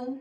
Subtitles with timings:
[0.00, 0.20] new.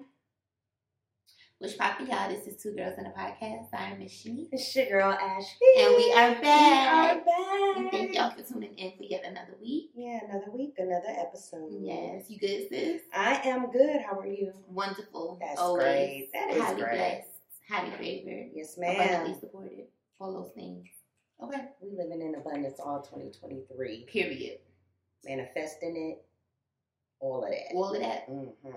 [1.59, 2.29] Which poppin' y'all?
[2.29, 3.70] This is Two Girls and a Podcast.
[3.74, 4.47] I'm Miss Shanice.
[4.51, 5.67] It's your girl Ashley.
[5.79, 7.25] And we are back.
[7.25, 7.92] We are And back.
[7.92, 9.90] thank y'all for tuning in for yet another week.
[9.96, 11.70] Yeah, another week, another episode.
[11.82, 13.02] Yes, you good, sis?
[13.12, 14.02] I am good.
[14.02, 14.54] How are you?
[14.70, 15.40] Wonderful.
[15.42, 15.82] That's Always.
[15.84, 16.30] great.
[16.34, 16.91] That is highly great.
[16.96, 17.28] blessed.
[17.68, 18.52] Highly favored.
[18.54, 19.86] Yes, Abundantly supported.
[20.20, 20.86] All those things.
[21.41, 21.62] Okay.
[21.82, 24.05] We living in abundance all 2023.
[24.07, 24.59] Period.
[25.25, 26.23] Manifesting it.
[27.20, 27.73] All of that.
[27.73, 28.30] All of that.
[28.30, 28.70] Mm-hmm.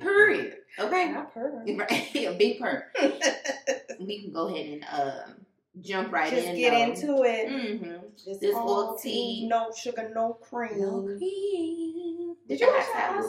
[0.00, 0.56] Period.
[0.78, 1.10] Okay.
[1.12, 1.64] Not per.
[1.76, 2.14] Right.
[2.16, 2.84] A big perk.
[4.00, 5.34] We can go ahead and um,
[5.80, 6.56] jump right Just in.
[6.56, 7.10] Just get though.
[7.12, 7.48] into it.
[7.48, 8.06] Mm-hmm.
[8.24, 9.46] Just This all all tea.
[9.48, 10.80] No sugar, no cream.
[10.80, 12.34] No cream.
[12.48, 13.22] Did you Watch watch that?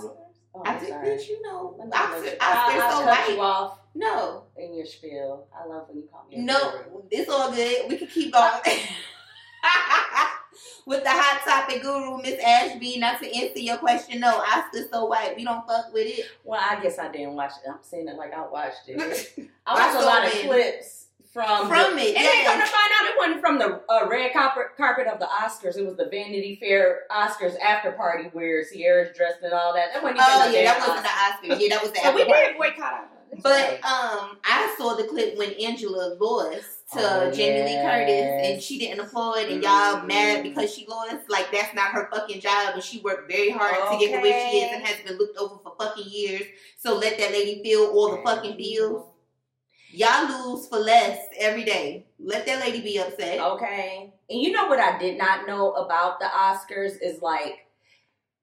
[0.56, 1.76] Oh, I I'm did, you know.
[1.94, 3.44] Oscar, let I- I so cut you white.
[3.46, 4.44] off No.
[4.58, 5.48] in your spiel.
[5.56, 6.38] I love when you call me.
[6.40, 7.02] No, guru.
[7.12, 7.90] it's all good.
[7.90, 8.62] We can keep going.
[10.86, 15.06] With the hot topic guru, Miss Ashby, not to answer your question, no, Oscar so
[15.06, 15.36] white.
[15.36, 16.26] We don't fuck with it.
[16.44, 17.70] Well, I guess I didn't watch it.
[17.70, 19.00] I'm saying it like I watched it.
[19.00, 20.46] I I watched a saw lot of it.
[20.46, 21.00] clips
[21.32, 24.08] from From the, it, and then come to find out, it wasn't from the uh,
[24.08, 25.78] red carpet carpet of the Oscars.
[25.78, 29.94] It was the Vanity Fair Oscars after party where Ciara's dressed and all that.
[29.94, 31.58] That wasn't even Oh the yeah, that wasn't the Oscars.
[31.58, 31.62] Oscars.
[31.62, 33.42] Yeah, that was the So we did boycott it.
[33.42, 38.62] But um, I saw the clip when Angela lost to Oh, Jamie Lee Curtis, and
[38.62, 40.08] she didn't applaud, and y'all Mhm.
[40.08, 41.30] mad because she lost.
[41.30, 44.50] Like that's not her fucking job, and she worked very hard to get to where
[44.50, 46.44] she is, and has been looked over for fucking years.
[46.78, 49.06] So let that lady feel all the fucking feels.
[49.92, 52.08] Y'all lose for less every day.
[52.20, 53.40] Let that lady be upset.
[53.40, 54.12] Okay.
[54.30, 57.68] And you know what I did not know about the Oscars is like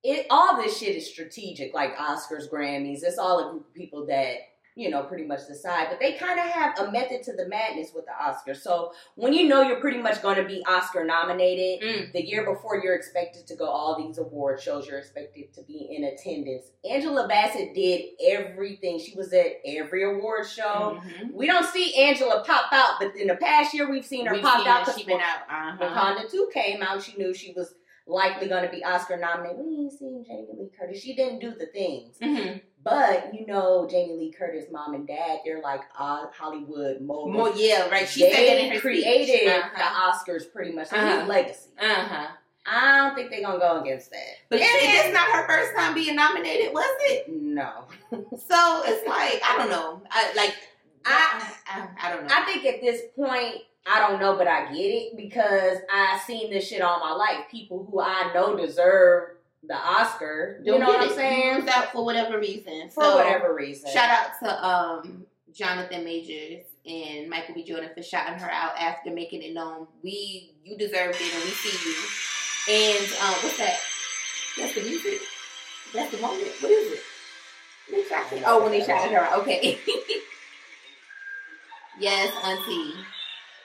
[0.03, 3.03] it all this shit is strategic, like Oscars, Grammys.
[3.03, 4.37] It's all a group of people that,
[4.77, 5.89] you know, pretty much decide.
[5.91, 8.59] But they kind of have a method to the madness with the Oscars.
[8.63, 12.13] So when you know you're pretty much gonna be Oscar nominated, Mm.
[12.13, 15.89] the year before you're expected to go all these award shows, you're expected to be
[15.91, 16.71] in attendance.
[16.89, 18.99] Angela Bassett did everything.
[18.99, 21.01] She was at every award show.
[21.03, 21.33] Mhm.
[21.33, 24.43] We don't see Angela pop out, but in the past year we've seen her We've
[24.43, 25.41] pop seen out She been out.
[25.49, 25.85] Uh-huh.
[25.85, 27.75] Wakanda 2 came out, she knew she was
[28.11, 29.59] likely going to be Oscar nominated.
[29.65, 31.01] We ain't seen Jamie Lee Curtis.
[31.03, 32.17] She didn't do the things.
[32.19, 32.61] Mhm.
[32.83, 37.33] But, you know, Jamie Lee Curtis' mom and dad, they're like uh, Hollywood moguls.
[37.35, 38.09] More, yeah, right.
[38.09, 40.13] She they created the Uh-huh.
[40.13, 40.91] Oscars pretty much.
[40.93, 41.21] Uh-huh.
[41.21, 41.71] his legacy.
[41.81, 42.27] Uh-huh.
[42.67, 44.35] I don't think they're going to go against that.
[44.49, 47.27] But And it's not her first time being nominated, was it?
[47.31, 47.85] No.
[48.13, 50.03] So it's like I don't know.
[50.11, 50.55] I like
[51.05, 52.35] I I, I don't know.
[52.35, 53.57] I think at this point,
[53.93, 57.47] I don't know, but I get it because I've seen this shit all my life.
[57.51, 59.31] People who I know deserve
[59.67, 60.61] the Oscar.
[60.63, 61.15] You Don't know what I'm it.
[61.17, 61.69] saying?
[61.69, 62.89] Out for whatever reason.
[62.91, 63.91] For So, whatever reason.
[63.91, 67.65] Shout out to um Jonathan Majors and Michael B.
[67.65, 71.51] Jordan for shouting her out after making it known we you deserved it and we
[71.51, 71.97] see you.
[72.69, 73.79] And um, what's that?
[74.57, 75.21] That's the music.
[75.93, 76.47] That's the moment.
[76.61, 77.01] What is it?
[78.47, 79.41] Oh, when they shouted her out.
[79.41, 79.79] Okay.
[81.99, 82.95] yes, Auntie.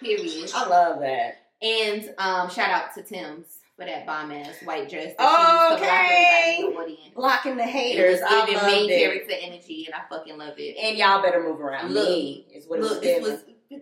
[0.01, 0.51] Period.
[0.53, 1.37] I love that.
[1.61, 5.13] And um, shout out to Tems for that bomb ass white dress.
[5.17, 6.55] That she used to block Okay.
[6.59, 7.15] everybody in the audience.
[7.15, 8.21] Blocking the It haters.
[8.21, 8.99] was I giving main it.
[8.99, 10.77] character energy, and I fucking love it.
[10.77, 12.45] And y'all better move around Look, me.
[12.53, 13.31] Is what Look, it was.
[13.31, 13.43] was,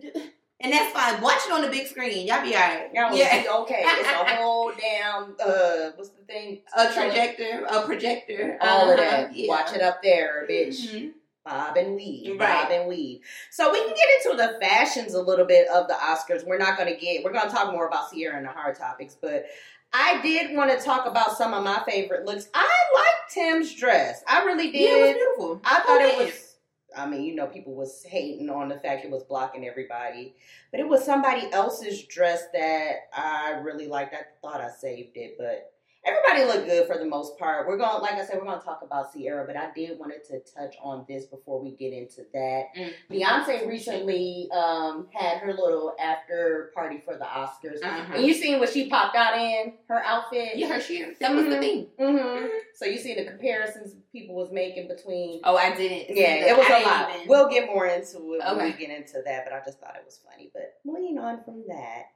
[0.60, 1.20] and that's fine.
[1.20, 2.26] Watch it on the big screen.
[2.26, 2.90] Y'all be alright.
[2.94, 3.82] Y'all will yeah, be okay.
[3.84, 6.62] It's a whole damn uh what's the thing?
[6.76, 9.36] a projector, a projector, All of Uh-huh, that.
[9.36, 9.48] yeah.
[9.48, 10.80] Watch it up there, bitch.
[10.90, 11.12] Mhm.
[11.44, 12.40] Bob and weave.
[12.40, 12.62] Right.
[12.64, 13.20] Bob and weave.
[13.50, 16.46] So we can get into the fashions a little bit of the Oscars.
[16.46, 19.46] We're not gonna get we're gonna talk more about Ciara and the hard topics, but
[19.92, 22.48] I did want to talk about some of my favorite looks.
[22.52, 24.24] I liked Tems' dress.
[24.26, 24.80] I really did.
[24.80, 25.60] Yeah, it was beautiful.
[25.64, 26.56] I thought Oh, it was.
[26.96, 30.34] I mean, you know, people was hating on the fact it was blocking everybody,
[30.70, 34.14] but it was somebody else's dress that I really liked.
[34.14, 35.72] I thought I saved it, but
[36.04, 37.66] everybody looked good for the most part.
[37.66, 40.24] We're going, like I said, we're going to talk about Ciara, but I did wanted
[40.24, 42.64] to touch on this before we get into that.
[42.76, 42.92] Mm.
[43.10, 48.14] Beyonce recently um, had her little after party for the Oscars, Uh-huh.
[48.14, 50.56] and you seen what she popped out in her outfit.
[50.56, 51.16] Yeah, her shoes.
[51.20, 51.60] That was the Mhm.
[51.60, 51.86] thing.
[51.98, 56.16] hmm So you see the comparisons people was making between Oh, I didn't.
[56.16, 57.14] yeah, it was a I didn't lot.
[57.16, 59.96] even- We'll get more into it when we get into that, but I just thought
[59.96, 60.50] it was funny.
[60.52, 62.06] But moving on from that.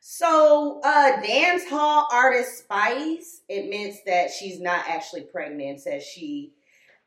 [0.00, 6.54] So, uh, dance hall artist Spice admits that she's not actually pregnant, says she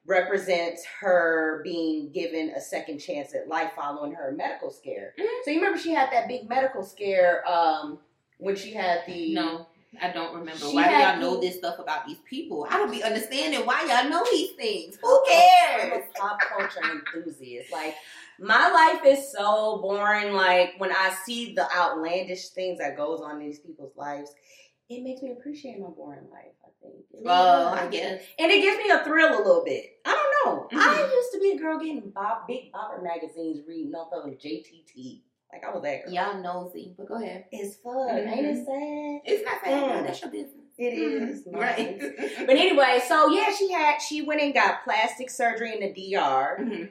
[0.05, 5.13] represents her being given a second chance at life following her medical scare.
[5.17, 5.25] Mhm.
[5.43, 7.99] So you remember she had that big medical scare um
[8.37, 9.65] when she had the No,
[10.01, 10.59] I don't remember.
[10.59, 12.67] She why do y'all know this stuff about these people?
[12.69, 14.97] I don't be understanding why y'all know these things.
[15.01, 16.03] Who I'm cares?
[16.13, 17.71] a pop culture enthusiast.
[17.71, 17.95] Like
[18.39, 20.33] my life is so boring.
[20.33, 24.33] Like when I see the outlandish things that goes on in these people's lives,
[24.89, 26.53] it makes me appreciate my boring life.
[26.63, 26.95] I think.
[27.19, 27.79] Oh, does.
[27.79, 28.21] I guess.
[28.39, 29.85] And it gives me a thrill a little bit.
[30.05, 30.11] I
[30.43, 30.79] don't know.
[30.79, 31.15] I Mhm.
[31.15, 35.23] used to be a girl getting Bob big bopper magazines reading off of JTT.
[35.51, 36.13] Like I was that girl.
[36.13, 37.45] Y'all nosy, but go ahead.
[37.51, 39.21] It's fun, ain't it sad?
[39.31, 39.83] It's not bad.
[39.83, 39.87] Mm.
[39.97, 40.59] No, that's your business.
[40.79, 41.55] It is Mhm.
[41.55, 41.99] right.
[42.47, 46.57] But anyway, so yeah, she had she went and got plastic surgery in the DR,
[46.59, 46.89] Mhm.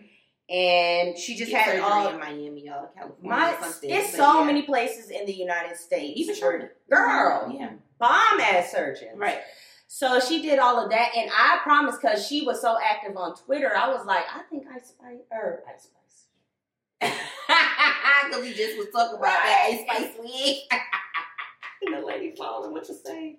[0.52, 2.08] And she just had surgery all.
[2.08, 4.44] in Miami, y'all, California, My, it's so yeah.
[4.44, 6.12] many places in the United States.
[6.20, 6.76] Even Charlotte.
[6.90, 7.70] girl, Yeah.
[7.98, 9.16] bomb ass surgeons.
[9.16, 9.38] Right.
[9.88, 13.34] So she did all of that, and I promise, because she was so active on
[13.36, 17.18] Twitter, I was like, I think I Spice her, I Spice.
[18.24, 20.56] Because we just was talking about that Ice Spice wig.
[21.84, 23.36] And the lady falling, what you say?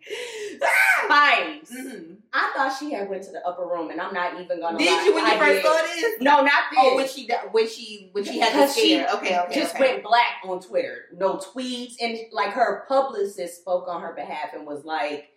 [1.05, 1.71] Spice.
[1.71, 2.17] Mhm.
[2.33, 4.77] I thought she had went to the upper room, and I'm not even gonna.
[4.77, 5.65] Did lie, you when you I first did.
[5.65, 6.21] saw this?
[6.21, 6.79] No, not this.
[6.79, 9.07] Oh, when she when she when she had the Because she scare.
[9.15, 9.53] Okay, okay.
[9.55, 9.91] just okay.
[9.93, 11.05] went black on Twitter.
[11.15, 15.29] No tweets, and like her publicist spoke on her behalf and was like,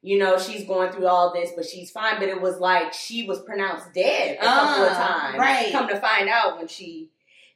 [0.00, 2.18] you know, she's going through all this, but she's fine.
[2.18, 5.38] But it was like she was pronounced dead a couple of Ah, times.
[5.38, 5.70] right.
[5.72, 7.10] Come to find out when she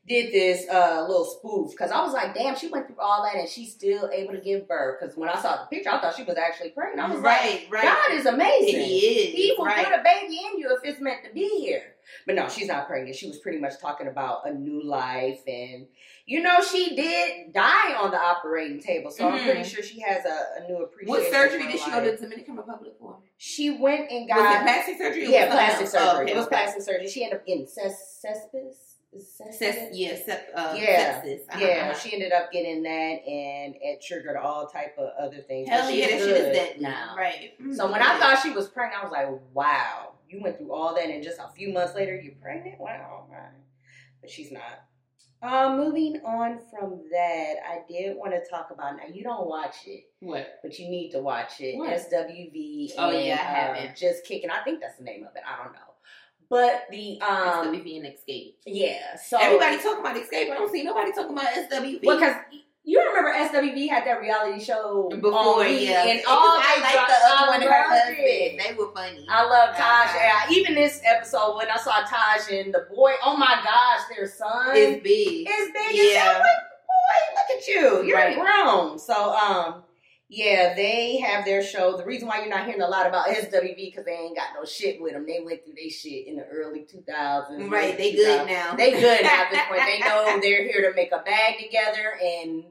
[0.06, 3.34] did this uh, little spoof, because I was like, damn, she went through all that
[3.38, 5.00] and she's still able to give birth.
[5.00, 7.00] Because when I saw the picture, I thought she was actually pregnant.
[7.00, 7.82] I was like, right, right.
[7.82, 8.80] God is amazing.
[8.82, 9.34] He is.
[9.34, 9.84] He will right.
[9.84, 11.82] put a baby in you if it's meant to be here.
[12.24, 13.16] But no, she's not pregnant.
[13.16, 15.40] She was pretty much talking about a new life.
[15.48, 15.88] And,
[16.24, 19.10] you know, she did die on the operating table.
[19.10, 19.44] So I'm Mhm.
[19.44, 21.08] pretty sure she has a, a new appreciation.
[21.24, 23.16] What surgery did she go to the Dominican Republic for?
[23.38, 24.62] She went and was it got.
[24.62, 25.32] plastic surgery?
[25.32, 26.08] yeah, plastic surgery.
[26.08, 27.08] Oh, okay, it was plastic surgery.
[27.08, 28.95] She ended up getting ces- cespis.
[29.20, 31.22] Ses- yeah, sep- uh, Yeah.
[31.24, 31.94] Uh-huh, Yeah, uh-huh.
[31.98, 35.68] she ended up getting that, and it triggered all type of other things.
[35.68, 37.14] Hell yeah, shit is dead now.
[37.16, 37.54] Right.
[37.74, 40.94] So when I thought she was pregnant, I was like, wow, you went through all
[40.94, 42.80] that and just a few months later you're pregnant?
[42.80, 43.50] Wow, right.
[44.20, 44.62] But she's not.
[45.42, 49.76] Um, moving on from that, I did want to talk about now you don't watch
[49.86, 50.60] it, what?
[50.62, 51.76] but you need to watch it.
[51.76, 51.90] What?
[51.90, 53.38] SWV Oh, and, yeah, I
[53.70, 53.96] uh, haven't.
[53.96, 54.50] Just kicking.
[54.50, 55.42] I think that's the name of it.
[55.46, 55.78] I don't know.
[56.48, 58.54] But the um SWV and Xscape.
[58.66, 60.48] yeah, so Everybody talking about Xscape.
[60.48, 62.00] But I don't see nobody talking about SWV.
[62.04, 62.36] well, because
[62.88, 65.32] you remember SWV had that reality show before,
[65.64, 66.04] on yeah.
[66.06, 68.16] and all I like the other one and her husband.
[68.20, 68.62] it.
[68.62, 69.26] They were funny.
[69.28, 69.80] I love Taj.
[69.82, 70.18] Uh-huh.
[70.48, 74.28] Yeah, even this episode when I saw Taj and the boy, oh my gosh, their
[74.28, 75.48] son it's big.
[75.50, 75.96] is big.
[75.96, 76.04] Yeah.
[76.12, 76.32] Yeah.
[76.38, 78.04] Like, boy, look at you.
[78.04, 78.38] You're Right.
[78.38, 79.00] grown.
[79.00, 79.82] So, um,
[80.28, 81.96] yeah, they have their show.
[81.96, 84.64] The reason why you're not hearing a lot about SWV because they ain't got no
[84.64, 85.24] shit with them.
[85.24, 87.70] They went through their shit in the early 2000s.
[87.70, 88.74] Right, they late good now.
[88.74, 89.82] They good now at this point.
[89.86, 92.64] They know they're here to make a bag together, and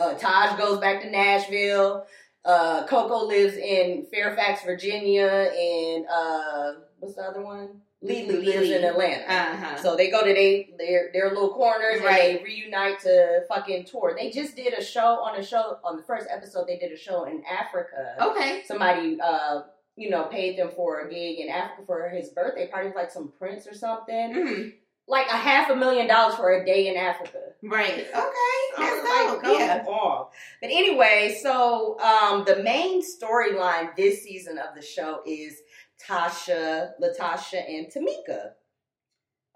[0.00, 2.06] uh, Taj goes back to Nashville.
[2.44, 7.80] Uh, Coko lives in Fairfax, Virginia, and uh, what's the other one?
[8.06, 9.24] Lily lives in Atlanta.
[9.32, 9.76] Uh-huh.
[9.76, 12.30] So they go to they their their little corners Right.
[12.36, 14.14] and they reunite to fucking tour.
[14.18, 16.66] They just did a show on a show on the first episode.
[16.68, 18.16] They did a show in Africa.
[18.20, 18.62] okay.
[18.66, 19.62] Somebody uh
[19.96, 23.32] you know paid them for a gig in Africa for his birthday party, like some
[23.38, 24.34] prince or something.
[24.34, 24.72] Mhm.
[25.08, 27.38] Like a half a million dollars for a day in Africa.
[27.62, 28.06] Right.
[28.14, 28.82] Okay.
[28.82, 29.84] That's was like, go Yeah.
[29.88, 30.32] off.
[30.60, 35.62] But anyway, so um, the main storyline this season of the show is
[36.04, 38.52] Tasha, LaTocha, and Tamika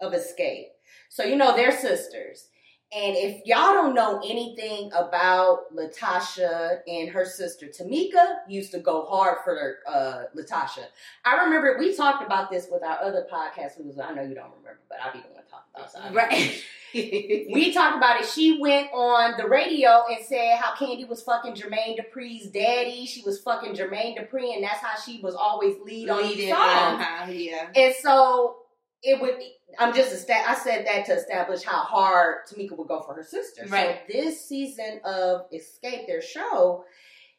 [0.01, 0.67] of Xscape.
[1.09, 2.47] So you know they're sisters.
[2.93, 9.05] And if y'all don't know anything about LaTocha and her sister Tamika, used to go
[9.05, 10.83] hard for uh, LaTocha.
[11.23, 13.77] I remember we talked about this with our other podcast.
[13.77, 16.11] Who was I know you don't remember, but I'll be the one talking about.
[16.11, 16.63] it, Right.
[16.93, 18.27] we talked about it.
[18.27, 23.05] She went on the radio and said how Kandi was fucking Jermaine Dupri's daddy.
[23.05, 26.49] She was fucking Jermaine Dupri, and that's how she was always lead on these Leading,
[26.49, 26.59] songs.
[27.01, 27.69] uh-huh, yeah.
[27.73, 28.57] And so
[29.01, 29.35] it would.
[29.79, 30.29] I'm just.
[30.29, 33.65] I said that to establish how hard Tamika would go for her sister.
[33.67, 34.01] Right.
[34.07, 36.85] So this season of Xscape, their show,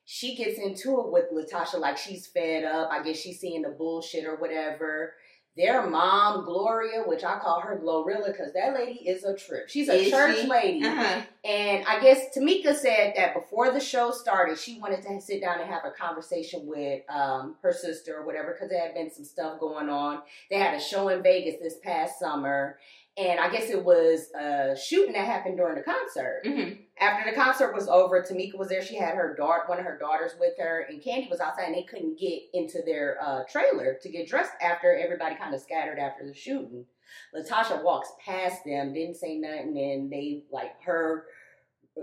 [0.05, 2.91] she gets into it with LaTocha like she's fed up.
[2.91, 5.15] I guess she's seeing the bullshit or whatever.
[5.55, 9.69] Their mom, Gloria, which I call her Glorilla because that lady is a trip.
[9.69, 10.47] She's a Is church she?
[10.47, 10.83] lady.
[10.83, 11.21] Uh-huh.
[11.45, 15.61] And I guess Tamika said that before the show started, she wanted to sit down
[15.61, 19.25] and have a conversation with um, her sister or whatever because there had been some
[19.25, 20.23] stuff going on.
[20.51, 22.79] They had a show in Vegas this past summer.
[23.19, 26.43] And I guess it was a shooting that happened during the concert.
[26.47, 26.79] Mhm.
[26.99, 28.81] After the concert was over, Tamika was there.
[28.81, 31.75] She had her daughter, one of her daughters with her, and Kandi was outside, and
[31.75, 35.99] they couldn't get into their uh, trailer to get dressed after everybody kind of scattered
[35.99, 36.87] after the shooting.
[37.35, 41.27] LaTocha walks past them, didn't say nothing, and they like her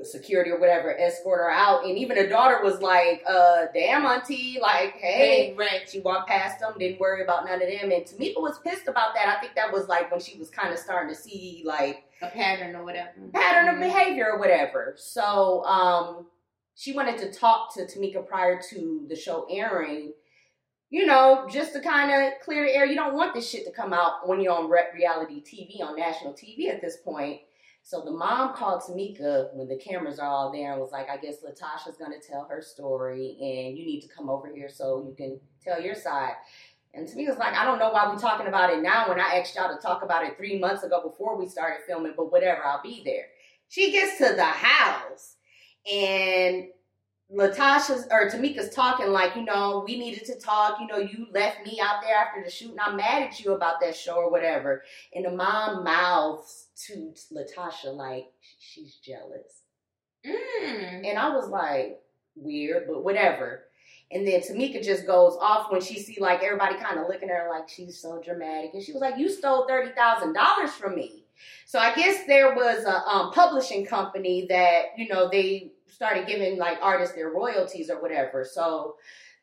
[0.03, 4.59] security or whatever escort her out, and even her daughter was like, "Uh, damn, auntie,
[4.61, 5.89] like, hey." Right.
[5.89, 9.13] She walked past them, didn't worry about none of them, and Tamika was pissed about
[9.15, 9.27] that.
[9.35, 12.27] I think that was like when she was kind of starting to see like A
[12.27, 13.11] pattern or whatever.
[13.33, 13.81] pattern of Mhm.
[13.91, 14.93] behavior or whatever.
[14.97, 16.27] So um
[16.75, 20.13] she wanted to talk to Tamika prior to the show airing
[20.91, 22.83] you know, just to kind of clear the air.
[22.83, 25.95] You don't want this shit to come out when you're on re- reality TV, on
[25.95, 27.41] national TV at this point.
[27.83, 31.17] So the mom called Tamika when the cameras are all there and was like, I
[31.17, 35.05] guess LaTocha's going to tell her story and you need to come over here so
[35.07, 36.33] you can tell your side.
[36.93, 39.55] And Tamika's like, I don't know why we're talking about it now when I asked
[39.55, 42.81] y'all to talk about it three months ago before we started filming, but whatever, I'll
[42.81, 43.25] be there.
[43.69, 45.35] She gets to the house
[45.91, 46.67] and
[47.31, 50.79] LaTocha's or Tamika's talking like, you know, we needed to talk.
[50.79, 53.53] You know, you left me out there after the shoot, and I'm mad at you
[53.53, 54.83] about that show or whatever.
[55.13, 59.63] And the mom mouths to LaTocha like she's jealous.
[60.25, 61.07] Mm.
[61.07, 61.99] And I was like,
[62.35, 63.63] weird, but whatever.
[64.11, 67.35] And then Tamika just goes off when she see like everybody kind of looking at
[67.35, 70.95] her like she's so dramatic, and she was like, "You stole thirty thousand dollars from
[70.95, 71.25] me."
[71.67, 76.57] So I guess there was a um, publishing company that you know they started giving
[76.57, 78.45] like artists their royalties or whatever.
[78.49, 78.95] So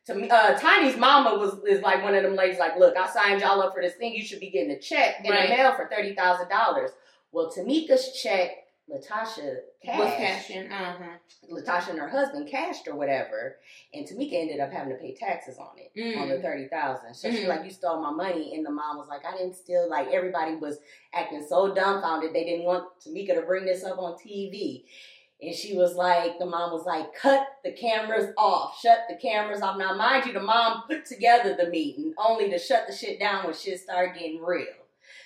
[0.07, 2.57] to me, uh, Tiny's mama was is like one of them ladies.
[2.57, 4.15] Like, look, I signed y'all up for this thing.
[4.15, 5.49] You should be getting a check in Right.
[5.49, 6.89] the mail for thirty thousand dollars.
[7.31, 8.49] Well, Tamika's check,
[8.89, 10.47] LaTocha Was cashed.
[10.47, 10.71] cashing.
[10.71, 11.17] Uh huh.
[11.51, 13.57] LaTocha and her husband cashed or whatever,
[13.93, 16.21] and Tamika ended up having to pay taxes on it Mm.
[16.21, 17.13] on the thirty thousand.
[17.13, 17.49] So she's Mhm.
[17.49, 20.55] like, "You stole my money," and the mom was like, "I didn't steal." Like everybody
[20.55, 20.79] was
[21.13, 24.85] acting so dumbfounded they didn't want Tamika to bring this up on TV.
[25.39, 29.61] And she was like, the mom was like, cut the cameras off, shut the cameras
[29.61, 29.77] off.
[29.77, 33.45] Now, mind you, the mom put together the meeting only to shut the shit down
[33.45, 34.65] when shit started getting real.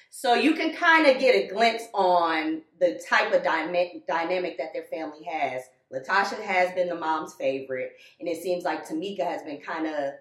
[0.09, 4.73] So you can kind of get a glimpse on the type of dyma- dynamic that
[4.73, 5.63] their family has.
[5.93, 10.13] LaTocha has been the mom's favorite, and it seems like Tamika has been kind of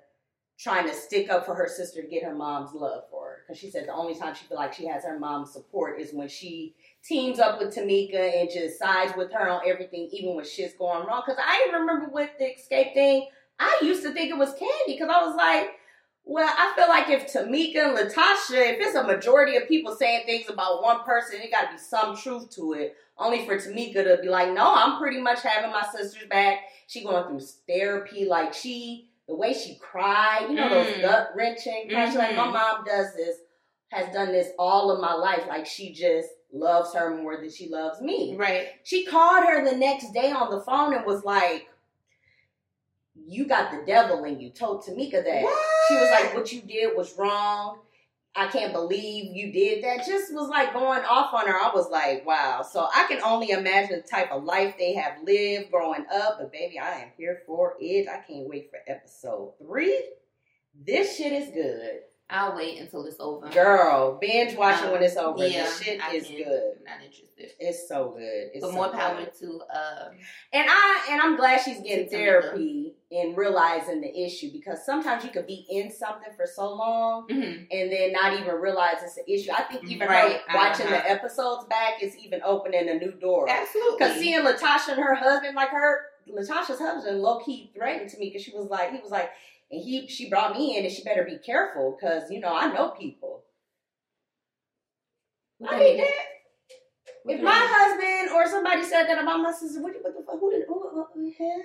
[0.61, 3.37] trying to stick up for her sister to get her mom's love for her.
[3.43, 6.13] Because she said the only time she feel like she has her mom's support is
[6.13, 10.45] when she teams up with Tamika and just sides with her on everything, even when
[10.45, 11.23] shit's going wrong.
[11.25, 13.29] Because I even remember with the Xscape thing,
[13.59, 15.71] I used to think it was Kandi because I was like,
[16.25, 20.27] well, I feel like if Tamika and LaTocha, if it's a majority of people saying
[20.27, 22.95] things about one person, it got to be some truth to it.
[23.19, 26.59] Only for Tamika to be like, no, I'm pretty much having my sister's back.
[26.87, 31.03] She going through therapy, like she, the way she cried, you know, those Mm.
[31.03, 31.89] gut wrenching.
[31.89, 32.53] She's like, my Mhm.
[32.53, 33.37] mom does this,
[33.91, 35.45] has done this all of my life.
[35.49, 38.37] Like she just loves her more than she loves me.
[38.37, 38.69] Right.
[38.83, 41.69] She called her the next day on the phone and was like,
[43.15, 44.51] You got the devil in you.
[44.51, 45.59] Told Tamika that.
[45.89, 47.79] She was like, What you did was wrong.
[48.37, 50.07] I can't believe you did that.
[50.07, 51.57] Just was like going off on her.
[51.57, 52.63] I was like, Wow.
[52.63, 56.39] So I can only imagine the type of life they have lived growing up.
[56.39, 58.09] But baby, I am here for it.
[58.09, 60.05] I can't wait for episode three.
[60.87, 62.01] This shit is good.
[62.31, 63.49] I'll wait until it's over.
[63.49, 65.47] Girl, binge watching Um, when it's over.
[65.47, 66.37] yeah, the shit I is can.
[66.37, 66.73] good.
[66.79, 67.27] I'm not interested.
[67.59, 68.51] It's so good.
[68.55, 68.95] It's But so more good.
[68.99, 70.13] power to um
[70.53, 75.31] And I and I'm glad she's getting therapy and realizing the issue because sometimes you
[75.31, 77.67] could be in something for so long mhm.
[77.71, 79.51] and then not even realize it's an issue.
[79.53, 80.97] I think even Right, her watching uh-huh.
[81.03, 83.49] the episodes back is even opening a new door.
[83.51, 83.97] absolutely.
[83.99, 88.27] Because seeing LaTocha and her husband, like her LaTocha's husband, low key threatened to me
[88.29, 89.31] because she was like, he was like,
[89.71, 92.73] and he she brought me in and she better be careful because you know I
[92.73, 93.45] know people.
[95.59, 96.07] What I mean, that-
[97.23, 100.23] What if that my husband or somebody said that about my sister, what, what the
[100.25, 100.41] fuck?
[100.41, 100.65] Who did?
[100.67, 101.63] Who, who, who, who,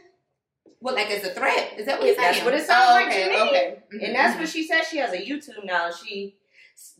[0.81, 1.73] Well, like as a threat.
[1.79, 2.45] Is that what it's That's saying?
[2.45, 3.49] what it sounds Oh, like okay, to me.
[3.49, 3.77] Okay.
[3.93, 4.39] Mhm, And that's mhm.
[4.41, 4.83] what she said.
[4.83, 5.91] She has a YouTube now.
[5.91, 6.35] She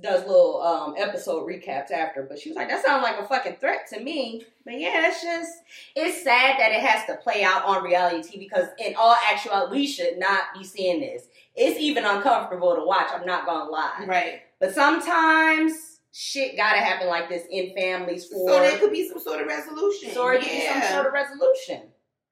[0.02, 3.58] does little um, episode recaps after, but she was like, "That sounds like a fucking
[3.60, 5.52] threat to me." But yeah, it's just
[5.96, 9.72] it's sad that it has to play out on reality TV because in all actuality,
[9.72, 11.24] we should not be seeing this.
[11.56, 13.08] It's even uncomfortable to watch.
[13.14, 14.06] I'm not gonna lie.
[14.08, 14.42] Right.
[14.60, 19.20] But sometimes shit gotta happen like this in families for So there could be some
[19.20, 20.12] sort of resolution.
[20.12, 21.82] so it can be some sort of resolution.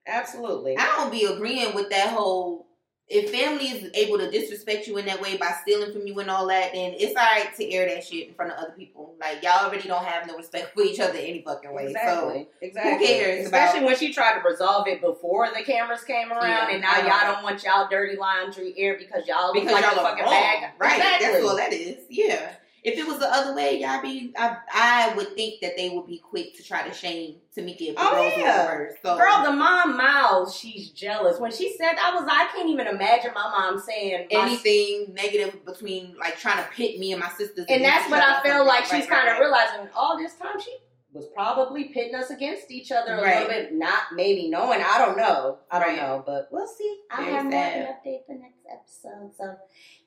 [0.07, 0.77] Absolutely.
[0.77, 2.67] I don't be agreeing with that whole.
[3.09, 6.31] If family is able to disrespect you in that way by stealing from you and
[6.31, 9.13] all that, then it's alright to air that shit in front of other people.
[9.19, 11.87] Like y'all already don't have no respect for each other any fucking way.
[11.87, 12.47] Exactly.
[12.61, 12.91] exactly.
[12.93, 16.47] Who cares Especially about- when she tried to resolve it before the cameras came around,
[16.47, 19.83] Yeah, and now y'all don't want y'all dirty laundry air because y'all look because like
[19.83, 20.71] y'all a fucking wrong, bag.
[20.79, 20.97] right?
[20.97, 21.27] Exactly.
[21.27, 21.97] That's all that is.
[22.09, 22.53] Yeah.
[22.83, 24.33] If it was the other way, y'all be.
[24.37, 27.95] I, I would think that they would be quick to try to shame Tamika if
[27.95, 28.65] the Oh, roles yeah.
[28.65, 29.01] were reversed.
[29.01, 31.39] So, Girl, the mom mouths, she's jealous.
[31.39, 35.63] When she said that, I was I can't even imagine my mom saying anything negative
[35.65, 38.83] between like trying to pit me and my sisters, And that's what I feel like
[38.83, 40.75] she's Right, kind right, of realizing all this time she
[41.13, 43.47] was probably pitting us against each other a Right.
[43.47, 44.81] little bit, not maybe knowing.
[44.81, 45.59] I don't know.
[45.71, 45.97] I don't Right.
[46.01, 46.99] know, but we'll see.
[47.11, 49.55] I Very have more of an update for next episode, so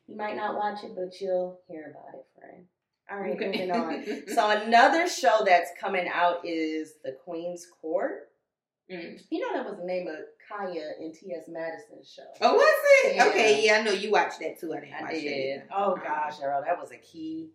[0.08, 2.25] you might not watch it, but you'll hear about it,
[3.10, 3.46] All right, Okay.
[3.46, 4.04] moving on.
[4.34, 8.28] So another show that's coming out is The Queen's Court.
[8.90, 9.20] Mm.
[9.30, 10.16] You know that was the name of
[10.48, 11.44] Kaya and T.S.
[11.48, 12.22] Madison's show.
[12.40, 12.74] Oh, was
[13.04, 13.16] it?
[13.16, 13.26] Yeah.
[13.26, 14.72] Okay, yeah, I know you watched that too.
[14.74, 15.60] I didn't I watch did.
[15.60, 15.66] that.
[15.76, 17.50] Oh gosh, Cheryl, that was a key.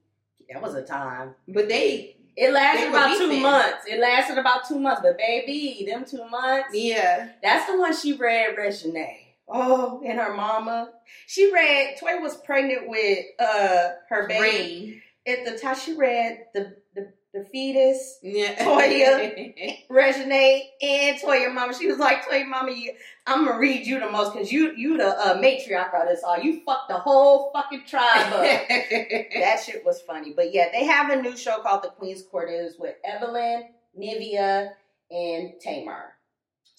[0.51, 1.35] That was a time.
[1.47, 3.43] But they, It lasted about two beefing.
[3.43, 3.85] months.
[3.87, 6.69] It lasted about two months, but baby, them two months.
[6.73, 7.29] yeah.
[7.41, 9.20] That's the one she read Regine.
[9.53, 10.91] Oh, and her mama.
[11.27, 14.41] She read Toy was pregnant with uh her baby.
[14.41, 15.01] Rain.
[15.27, 18.55] At the time she read the the, the fetus, Yeah.
[18.55, 19.53] Toya.
[19.89, 21.73] Regine, and Toya mama.
[21.77, 22.93] She was like, Toya mama, you,
[23.27, 26.39] I'm gonna read you the most because you you the uh, matriarch of this all.
[26.39, 28.41] You fucked the whole fucking tribe up.
[28.69, 30.33] that shit was funny.
[30.35, 32.49] But yeah, they have a new show called The Queen's Court.
[32.49, 34.69] It is with Evelyn, Nivea,
[35.11, 36.15] and Tamar.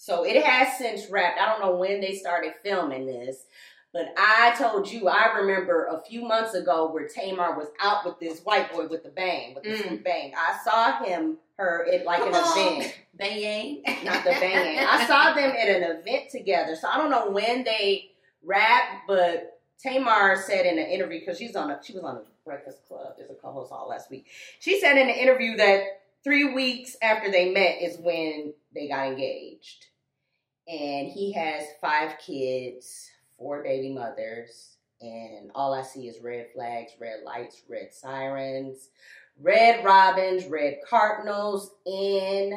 [0.02, 1.40] So it has since wrapped.
[1.40, 3.44] I don't know when they started filming this,
[3.92, 8.18] but I told you I remember a few months ago where Tamar was out with
[8.18, 9.86] this white boy with the bang, with the Mm.
[9.86, 10.32] sweet bang.
[10.36, 12.58] I saw him, her at like Come an on.
[12.80, 12.96] event.
[13.14, 13.84] Bang.
[14.04, 14.80] Not the bang.
[14.80, 16.74] I saw them at an event together.
[16.74, 18.10] So I don't know when they
[18.42, 22.24] rapped, but Tamar said in an interview because she's on a she was on the
[22.44, 24.26] Breakfast Club as a co-host all last week.
[24.58, 25.84] She said in an interview that
[26.24, 29.86] three weeks after they met is when they got engaged,
[30.68, 36.92] and he has five kids, four baby mothers, and all I see is red flags,
[37.00, 38.88] red lights, red sirens,
[39.40, 42.54] red robins, red cardinals, and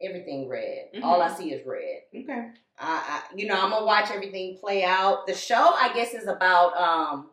[0.00, 0.90] everything red.
[1.02, 2.02] All I see is red.
[2.14, 2.48] Okay.
[2.78, 5.26] I, I you know, I'm gonna watch everything play out.
[5.26, 7.30] The show, I guess, is about um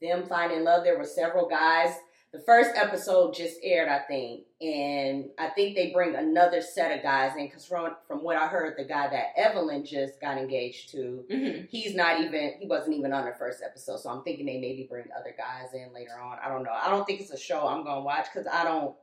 [0.00, 0.84] them finding love.
[0.84, 1.92] There were several guys.
[2.36, 7.02] The first episode just aired, I think, and I think they bring another set of
[7.02, 10.90] guys in because from from what I heard, the guy that Evelyn just got engaged
[10.90, 11.64] to, Mm-hmm.
[11.70, 14.00] he's not even he wasn't even on the first episode.
[14.00, 16.36] So I'm thinking they maybe bring other guys in later on.
[16.44, 16.72] I don't know.
[16.78, 18.94] I don't think it's a show I'm gonna watch because I don't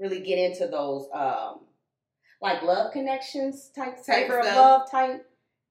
[0.00, 1.60] really get into those um
[2.42, 5.24] like love connections type Type of love type.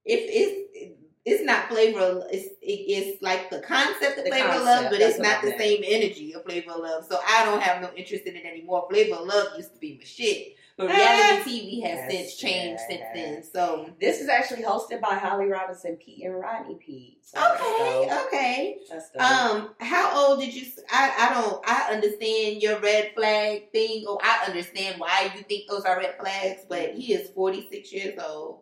[0.06, 0.94] If it's
[1.26, 4.82] it's not flavor, of- it's it, it's like the concept of The flavor of concept,
[4.82, 7.04] love, but it's not the same energy of flavor of love.
[7.08, 8.86] So I don't have no interest in it anymore.
[8.90, 12.82] Flavor of love used to be my shit, but reality TV has Yes, since changed
[12.82, 12.88] yeah.
[12.88, 13.42] since then.
[13.52, 17.18] So This is actually hosted by Holly Robinson Peete and Rodney Peete.
[17.22, 18.26] So that's okay, dope.
[18.26, 18.78] okay.
[18.90, 19.10] That's.
[19.18, 20.66] Um, how old did you?
[20.92, 21.62] I I don't.
[21.66, 24.04] I understand your red flag thing.
[24.06, 26.66] Oh, I understand why you think those are red flags.
[26.68, 28.60] But he is forty six years old,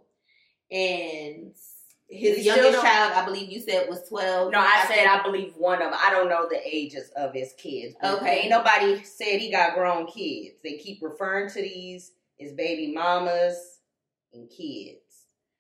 [0.71, 1.53] and
[2.12, 4.53] his youngest child, I believe you said, was twelve.
[4.53, 5.98] No, I said think- I believe one of them.
[6.01, 7.94] I don't know the ages of his kids.
[8.05, 8.40] Okay.
[8.40, 10.57] Ain't nobody said he got grown kids.
[10.62, 13.79] They keep referring to these as baby mamas
[14.33, 14.98] and kids.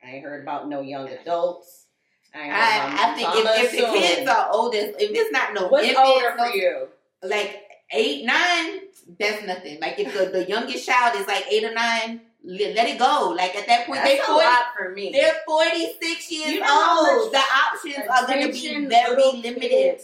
[0.04, 1.86] I ain't heard about no young adults.
[2.34, 5.86] I I, I think if, if the kids are older, if it's not no What's
[5.86, 6.88] infants, older for you?
[7.22, 7.60] like
[7.92, 8.80] eight, nine,
[9.18, 9.80] that's nothing.
[9.80, 13.34] Like if the, the youngest child is like eight or nine, let, it go.
[13.36, 15.10] Like at that point, That's they a 40, lot for me.
[15.12, 17.32] They're 46 years You know old.
[17.32, 20.00] The options are going to be very limited.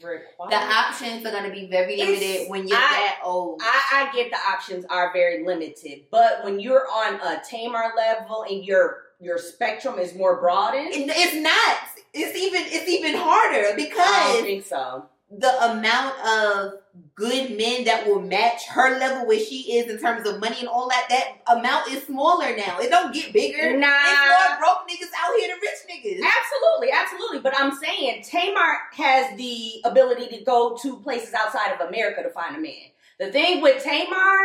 [0.00, 3.60] The options are going to be very It's- limited when you're I- that old.
[3.62, 8.44] I, I get the options are very limited, but when you're on a Tamar level
[8.48, 11.78] and your your spectrum is more broadened, It- it's not.
[12.14, 15.06] It's even it's even harder because I don't think so.
[15.30, 16.72] The amount of
[17.14, 20.68] good men that will match her level where she is in terms of money and
[20.68, 22.78] all that, that amount is smaller now.
[22.78, 23.76] It don't get bigger.
[23.76, 23.86] Nah.
[23.88, 26.26] It's more broke niggas out here than rich niggas.
[26.26, 27.40] Absolutely, absolutely.
[27.40, 32.30] But I'm saying Tamar has the ability to go to places outside of America to
[32.30, 32.72] find a man.
[33.18, 34.38] The thing with Tamar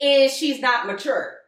[0.00, 1.38] is she's not mature.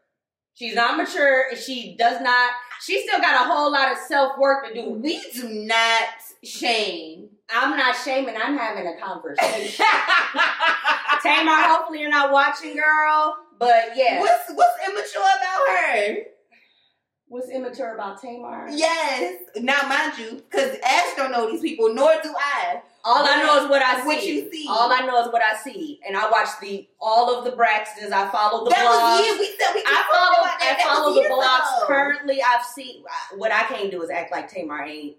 [0.54, 1.50] She's not mature.
[1.50, 2.50] and She does not.
[2.84, 4.90] She still got a whole lot of self work to do.
[4.90, 6.08] We do not
[6.42, 7.28] shame.
[7.50, 8.34] I'm not shaming.
[8.36, 9.84] I'm having a conversation.
[11.22, 13.36] Tamar, hopefully you're not watching, girl.
[13.58, 16.16] But yeah, What's what's immature about her?
[17.28, 18.68] what's immature about Tamar?
[18.70, 19.36] Yes.
[19.56, 22.82] Now, mind you, because Ash don't know these people, nor do I.
[23.04, 24.06] All I know is what I see.
[24.06, 24.66] What you see.
[24.68, 28.12] All I know is what I see, and I watch the all of the Braxtons.
[28.12, 29.18] I follow the that blogs.
[29.18, 29.38] was years.
[29.38, 30.44] We said we I follow.
[30.44, 30.78] about that.
[30.78, 31.78] I follow the blogs.
[31.78, 31.86] ago.
[31.86, 33.02] Currently, I've seen
[33.36, 35.16] what I can't do is act like Tamar ain't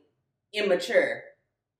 [0.54, 1.24] immature.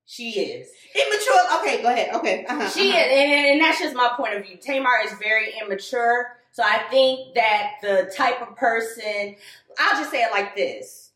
[0.06, 0.68] She is.
[0.94, 1.60] Immature.
[1.60, 2.14] Okay, go ahead.
[2.14, 2.44] Okay.
[2.44, 2.98] Uh-huh, She uh-huh.
[2.98, 4.56] is, and, and that's just my point of view.
[4.56, 9.36] Tamar is very immature, so I think that the type of person,
[9.78, 11.12] I'll just say it like this: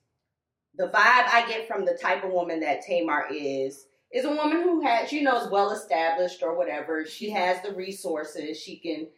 [0.77, 4.63] the vibe I get from the type of woman that Tamar is is a woman
[4.63, 7.05] who has, you know, is well established or whatever.
[7.05, 8.59] She has the resources.
[8.59, 9.09] She can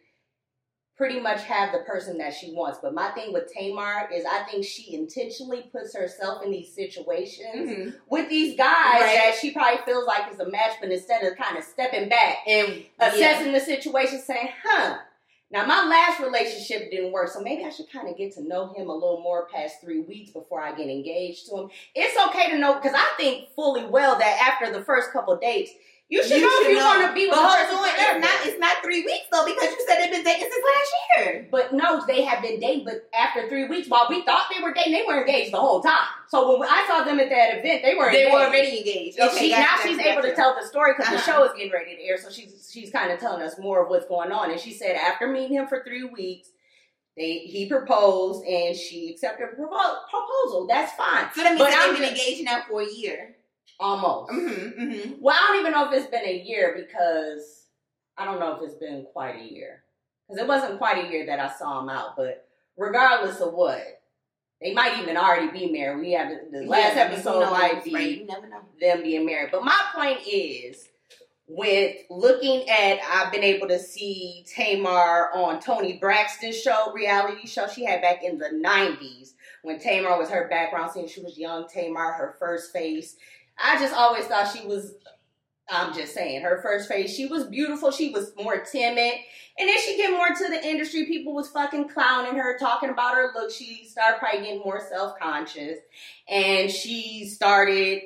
[1.01, 2.77] pretty much have the person that she wants.
[2.79, 7.71] But my thing with Tamar is, I think she intentionally puts herself in these situations
[7.71, 7.95] Mhm.
[8.07, 9.15] with these guys Right.
[9.15, 12.43] that she probably feels like is a match, but instead of kind of stepping back,
[12.45, 14.99] And assessing the situation, saying, huh,
[15.53, 18.67] Now, my last relationship didn't work, so maybe I should kind of get to know
[18.67, 21.69] him a little more past three weeks before I get engaged to him.
[21.93, 25.71] It's okay to know because I think fully well that after the first couple dates,
[26.11, 27.07] you should You know should if you're know.
[27.07, 29.71] to be with But the person on, it's not it's not three weeks though because
[29.71, 31.47] you said they've been dating since last year.
[31.49, 32.83] But no, they have been dating.
[32.85, 35.81] But after three weeks, while we thought they were dating, they were engaged the whole
[35.81, 36.07] time.
[36.27, 38.33] So when I saw them at that event, they were They engaged.
[38.33, 39.19] were already engaged.
[39.19, 40.09] Okay, she, gotcha, now gotcha, she's gotcha.
[40.11, 41.31] able to tell the story because the Uh-huh.
[41.39, 42.17] show is getting ready to air.
[42.17, 44.51] So she's she's kind of telling us more of what's going on.
[44.51, 46.49] And she said after meeting him for three weeks,
[47.17, 50.67] they he proposed and she accepted a propo- proposal.
[50.67, 51.27] That's fine.
[51.35, 53.35] So that means But they've been engaged now for a year.
[53.81, 54.31] Almost.
[54.31, 55.11] Mm-hmm, mm-hmm.
[55.19, 57.65] Well, I don't even know if it's been a year because
[58.17, 59.83] I don't know if it's been quite a year.
[60.27, 62.15] Because it wasn't quite a year that I saw him out.
[62.15, 63.81] But regardless of what,
[64.61, 65.99] they might even already be married.
[65.99, 68.61] We have the last episode might be Right, you never know.
[68.79, 69.49] them being married.
[69.51, 70.87] But my point is,
[71.47, 77.67] with looking at, I've been able to see Tamar on Toni Braxton's show, reality show
[77.67, 81.07] she had back in the 90s when Tamar was her background scene.
[81.07, 83.17] She was young Tamar, her first face.
[83.63, 84.95] I just always thought she was,
[85.69, 87.91] I'm just saying, her first phase, She was beautiful.
[87.91, 89.13] She was more timid.
[89.59, 91.05] And then she get more to the industry.
[91.05, 93.51] People was fucking clowning her, talking about her look.
[93.51, 95.79] She started probably getting more self-conscious.
[96.27, 98.01] And she started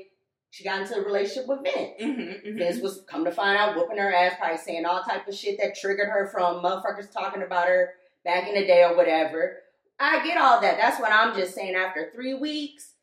[0.56, 2.02] she got into a relationship with Vince.
[2.02, 2.58] Mm-hmm, mm-hmm.
[2.58, 5.60] Vince was come to find out whooping her ass, probably saying all type of shit
[5.60, 9.58] that triggered her from motherfuckers talking about her back in the day or whatever.
[10.00, 10.78] I get all that.
[10.78, 11.76] That's what I'm just saying.
[11.76, 12.94] After three weeks,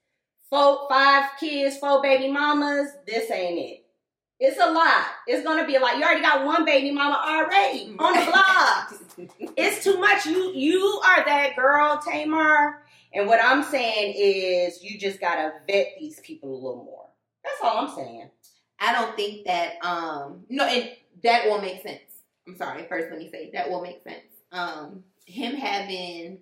[0.53, 3.87] four, five kids, four baby mamas, this ain't it.
[4.39, 5.07] It's a lot.
[5.27, 5.97] It's gonna be a lot.
[5.97, 8.95] You already got one baby mama already on the block.
[9.57, 10.27] It's too much.
[10.27, 12.83] You you are that girl, Tamar.
[13.15, 17.07] And what I'm saying is you just gotta vet these people a little more.
[17.45, 18.31] That's all I'm saying.
[18.81, 20.91] I don't think that um no and
[21.23, 22.01] that will make sense.
[22.49, 24.25] I'm sorry, first let me say that will make sense.
[24.51, 26.39] Um him having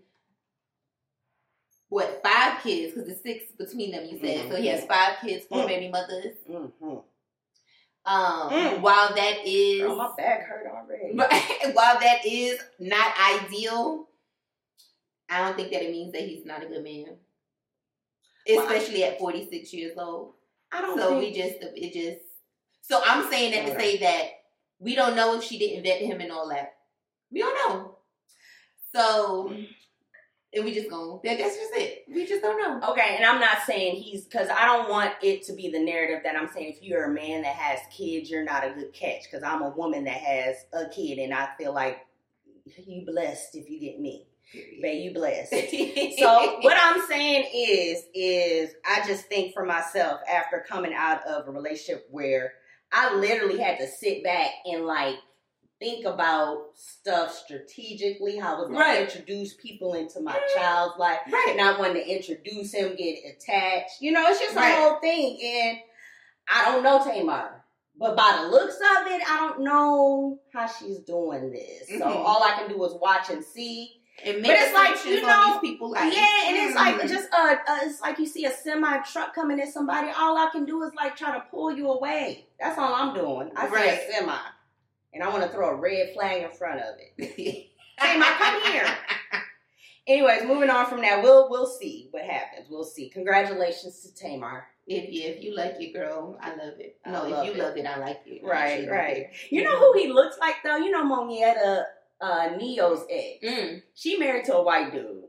[1.91, 5.45] what five kids because it's six between them you said so he has five kids
[5.47, 5.67] four Mm.
[5.69, 6.97] baby mothers Mm-hmm.
[8.07, 8.81] um Mm.
[8.81, 11.15] while that is Girl, my back hurt already.
[11.75, 14.09] while that is not ideal
[15.29, 17.17] I don't think that it means that he's not a good man
[18.49, 20.35] Well, I- especially at 46 years old
[20.73, 22.25] I don't so think we just it just
[22.83, 24.25] so I'm saying that to say that
[24.79, 26.75] we don't know if she didn't vet him and all that.
[27.31, 27.99] We don't know.
[28.95, 29.55] So
[30.53, 32.05] and we just go that, that's just it.
[32.13, 32.91] We just don't know.
[32.91, 36.23] Okay, and I'm not saying he's because I don't want it to be the narrative
[36.25, 39.25] that I'm saying if you're a man that has kids, you're not a good catch.
[39.25, 42.07] Because I'm a woman that has a kid, and I feel like
[42.87, 44.27] you blessed if you get me,
[44.83, 45.05] babe.
[45.05, 45.51] You blessed.
[46.19, 51.47] so what I'm saying is, is I just think for myself after coming out of
[51.47, 52.55] a relationship where
[52.93, 55.17] I literally had to sit back and like
[55.81, 59.01] think about stuff strategically, how I was gonna Right.
[59.01, 61.55] introduce people into my child's life, right.
[61.57, 64.01] not wanting to introduce him, get attached.
[64.01, 64.73] You know, it's just Right.
[64.73, 65.41] a whole thing.
[65.43, 65.79] And
[66.49, 67.65] I don't know Tamar.
[67.97, 71.89] But by the looks of it, I don't know how she's doing this.
[71.89, 72.25] So Mhm.
[72.25, 73.97] all I can do is watch and see.
[74.23, 77.09] And But it's like, you know, these people like Yeah, and it's like mm.
[77.09, 80.11] just uh, uh, it's like you see a semi truck coming at somebody.
[80.11, 82.47] All I can do is like try to pull you away.
[82.59, 83.51] That's all I'm doing.
[83.57, 83.99] I Right.
[83.99, 84.39] see a semi,
[85.13, 87.71] and I want to throw a red flag in front of it.
[88.01, 88.87] Semi, come here.
[90.07, 92.67] Anyways, moving on from that, we'll we'll see what happens.
[92.71, 93.11] We'll see.
[93.11, 94.67] Congratulations to Tamar.
[94.87, 96.97] if you if you like your girl, I love it.
[97.07, 97.65] No, love if you it.
[97.65, 98.43] love it, I like it.
[98.43, 99.27] Right, right.
[99.51, 100.77] You know who he looks like though?
[100.77, 101.85] You know Monyetta
[102.21, 103.45] uh, Ne-Yo's ex.
[103.45, 103.83] Mm.
[103.95, 105.25] She married to a white dude,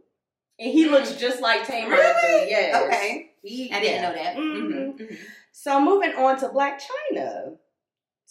[0.60, 0.92] and he Mm.
[0.92, 1.92] looks just like Tamar.
[1.92, 2.50] Really?
[2.50, 2.84] Yes.
[2.86, 3.32] Okay.
[3.44, 4.10] He, I didn't yeah.
[4.10, 4.36] know that.
[4.38, 4.98] Mhm.
[5.00, 5.18] Mhm.
[5.52, 7.51] So moving on to Blac Chyna.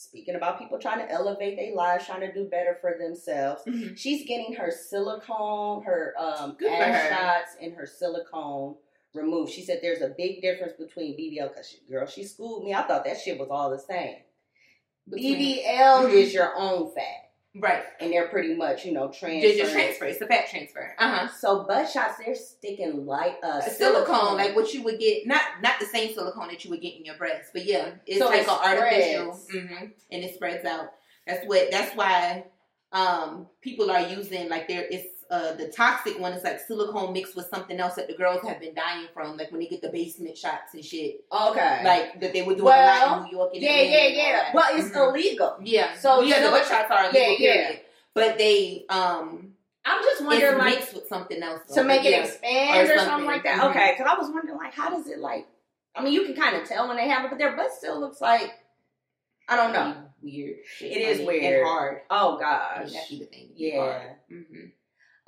[0.00, 3.62] Speaking about people trying to elevate their lives, trying to do better for themselves.
[3.66, 3.98] Mhm.
[3.98, 8.76] She's getting her silicone, her um, ass shots, and her silicone
[9.12, 9.52] removed.
[9.52, 12.72] She said there's a big difference between BBL because she, girl, she schooled me.
[12.72, 14.16] I thought that shit was all the same.
[15.06, 17.82] Between- BBL is your own fat, Right.
[18.00, 19.42] and they're pretty much you know transferring.
[19.42, 20.04] Just, just transfer.
[20.04, 20.94] It's a fat transfer.
[20.98, 21.28] Uh huh.
[21.28, 25.42] So butt shots, they're sticking light uh, A silicone, like what you would get, not
[25.62, 28.26] not the same silicone that you would get in your breasts, but yeah, it's So
[28.26, 29.66] like it an artificial, spreads.
[29.68, 30.90] hmm and it spreads out.
[31.26, 31.70] That's what.
[31.70, 32.44] That's why
[32.92, 37.36] um people are using like there is uh the toxic one is like silicone mixed
[37.36, 39.88] with something else that the girls have been dying from, like when they get the
[39.90, 43.50] basement shots and shit, okay, like that they were doing a lot in New York.
[43.54, 44.50] And yeah, yeah, yeah.
[44.52, 45.08] But it's Mhm.
[45.10, 45.56] illegal.
[45.62, 45.96] yeah.
[45.96, 47.36] So yeah, the butt shots are illegal.
[47.38, 47.76] Yeah, yeah.
[48.14, 52.24] But they um I'm just wondering, like, mixed with something else to make it Yeah.
[52.24, 53.06] expand Or or, something.
[53.06, 53.26] something.
[53.26, 53.60] like that.
[53.62, 53.70] Mhm.
[53.70, 55.46] Okay, because I was wondering, like, how does it like?
[55.96, 57.98] I mean, you can kind of tell when they have it, but their butt still
[57.98, 58.52] looks like
[59.48, 59.96] I don't know.
[60.22, 60.56] weird.
[60.66, 61.44] shit It is on weird.
[61.60, 62.02] and hard.
[62.10, 62.84] Oh I gosh.
[62.84, 63.50] mean, that's the thing.
[63.56, 64.02] Yeah.
[64.30, 64.66] Mm-hmm.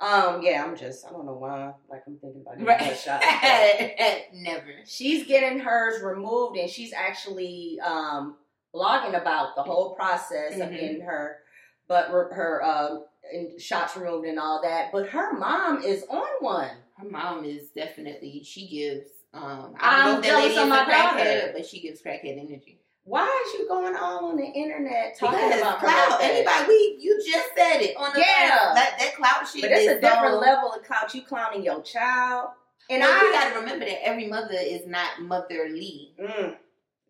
[0.03, 1.71] Um, yeah, I'm just I don't know why.
[1.89, 2.99] Like I'm thinking about getting Right.
[3.05, 4.73] but Never.
[4.85, 8.35] She's getting hers removed and she's actually um
[8.75, 10.79] blogging about the whole process of Mhm.
[10.79, 11.37] getting her
[11.87, 14.91] but her um in- shots removed and all that.
[14.91, 16.71] But her mom is on one.
[16.97, 18.43] Her mom is definitely.
[18.43, 19.09] She gives.
[19.33, 22.01] Um, I'm I don't know if that lady is my a crackhead, but she gives
[22.01, 22.79] crackhead energy.
[23.05, 26.21] Why is you going all on the internet talking Because about clout.
[26.21, 28.71] Anybody, we you just said it on the Yeah.
[28.75, 29.61] that that clout shit.
[29.61, 31.13] But it's a different so- level of clout.
[31.13, 32.51] You clowning your child.
[32.89, 36.13] And And I got to remember that every mother is not motherly.
[36.19, 36.55] mm,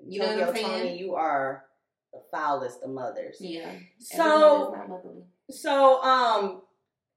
[0.07, 0.67] You know what I'm saying?
[0.67, 1.65] Toni, you are
[2.11, 3.37] the foulest of mothers.
[3.39, 3.71] Yeah.
[3.99, 5.23] So mother is not motherly.
[5.49, 6.61] So, um,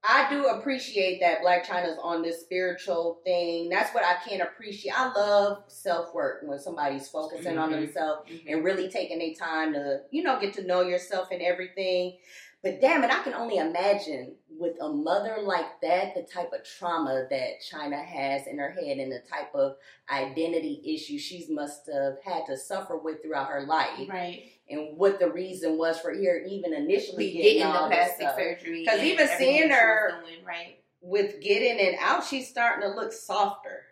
[0.03, 3.67] I do appreciate that Blac Chyna's on this spiritual thing.
[3.69, 4.93] That's what I can appreciate.
[4.97, 7.81] I love self work when somebody's focusing on Mhm.
[7.81, 8.43] themselves Mhm.
[8.47, 12.19] and really taking their time to, you know, get to know yourself and everything.
[12.63, 16.63] But damn it, I can only imagine with a mother like that, the type of
[16.63, 19.77] trauma that Chyna has in her head and the type of
[20.09, 24.56] identity issue she must have had to suffer with throughout her life Right.
[24.69, 28.85] And what the reason was for her even initially getting, getting the plastic surgery.
[28.85, 30.79] 'Cause and even seeing her- doing, right.
[31.01, 33.85] With getting it out, she's starting to look softer.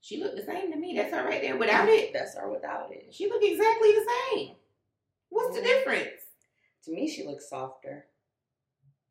[0.00, 0.94] She looked the same to me.
[0.96, 1.56] That's her right there.
[1.56, 3.12] Without it, That's her without it.
[3.12, 4.56] she look exactly the same.
[5.28, 5.64] What's the Mhm.
[5.66, 6.22] difference?
[6.84, 8.06] To me, she looks softer.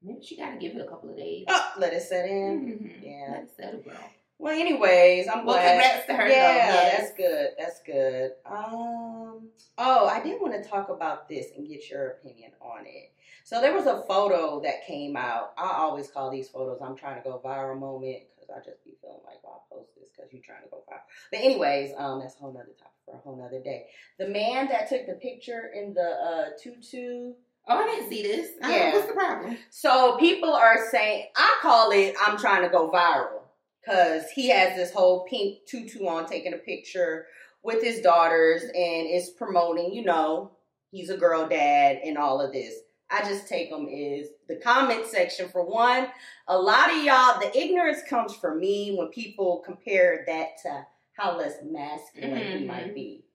[0.02, 1.46] Maybe she got to give it a couple of days.
[1.50, 2.80] Oh, let it set in.
[2.80, 3.04] Mhm.
[3.04, 3.32] Yeah.
[3.32, 4.10] Let it settle, girl.
[4.38, 5.72] Well, anyways, I'm Well, glad.
[5.82, 6.28] congrats to her.
[6.28, 6.56] yeah.
[6.56, 6.98] Yes.
[7.00, 7.50] that's good.
[7.58, 8.32] That's good.
[8.46, 9.50] Um.
[9.78, 13.12] Oh, I did want to talk about this and get your opinion on it.
[13.44, 15.54] So there was a photo that came out.
[15.58, 18.92] I always call these photos "I'm trying to go viral" moment because I just be
[19.02, 21.00] feeling like, well, I'll post this because you're trying to go viral.
[21.32, 23.86] But anyways, um, that's a whole nother topic for a whole nother day.
[24.20, 27.34] The man that took the picture in the uh tutu.
[27.68, 28.50] Oh, I didn't see this.
[28.62, 28.94] I Yeah.
[28.94, 29.58] What's the problem?
[29.72, 33.42] So people are saying, I call it I'm trying to go viral
[33.86, 37.28] because he has this whole pink tutu on taking a picture
[37.64, 40.52] with his daughters and is promoting, you know,
[40.92, 42.76] he's a girl dad and all of this.
[43.10, 46.08] I just take them is the comment section for one.
[46.48, 51.38] A lot of y'all, the ignorance comes from me when people compare that to how
[51.38, 52.68] less masculine he Mhm.
[52.68, 53.26] might be.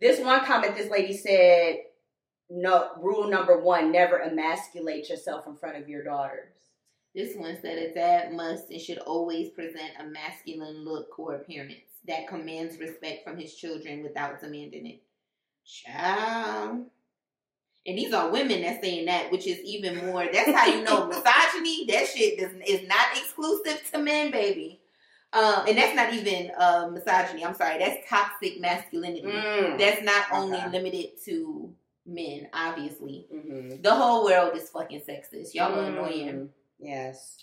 [0.00, 1.84] This one comment, this lady said,
[2.50, 6.54] no rule number one never emasculate yourself in front of your daughters
[7.14, 11.74] This one said a dad must and should always present a masculine look or appearance
[12.08, 15.02] that commands respect from his children without demanding it.
[15.64, 16.86] Child.
[17.86, 20.26] And these are women that's saying that, which is even more.
[20.32, 21.86] That's how you know misogyny.
[21.86, 24.80] That shit does, is not exclusive to men, baby.
[25.32, 27.44] Um, and that's not even uh, misogyny.
[27.44, 27.78] I'm sorry.
[27.78, 29.22] That's toxic masculinity.
[29.78, 30.70] That's not only Okay.
[30.70, 31.72] limited to
[32.06, 33.26] men, obviously.
[33.32, 33.82] Mhm.
[33.82, 35.54] The whole world is fucking sexist.
[35.54, 35.88] Y'all are Mm.
[35.88, 36.48] annoying.
[36.78, 37.38] Yes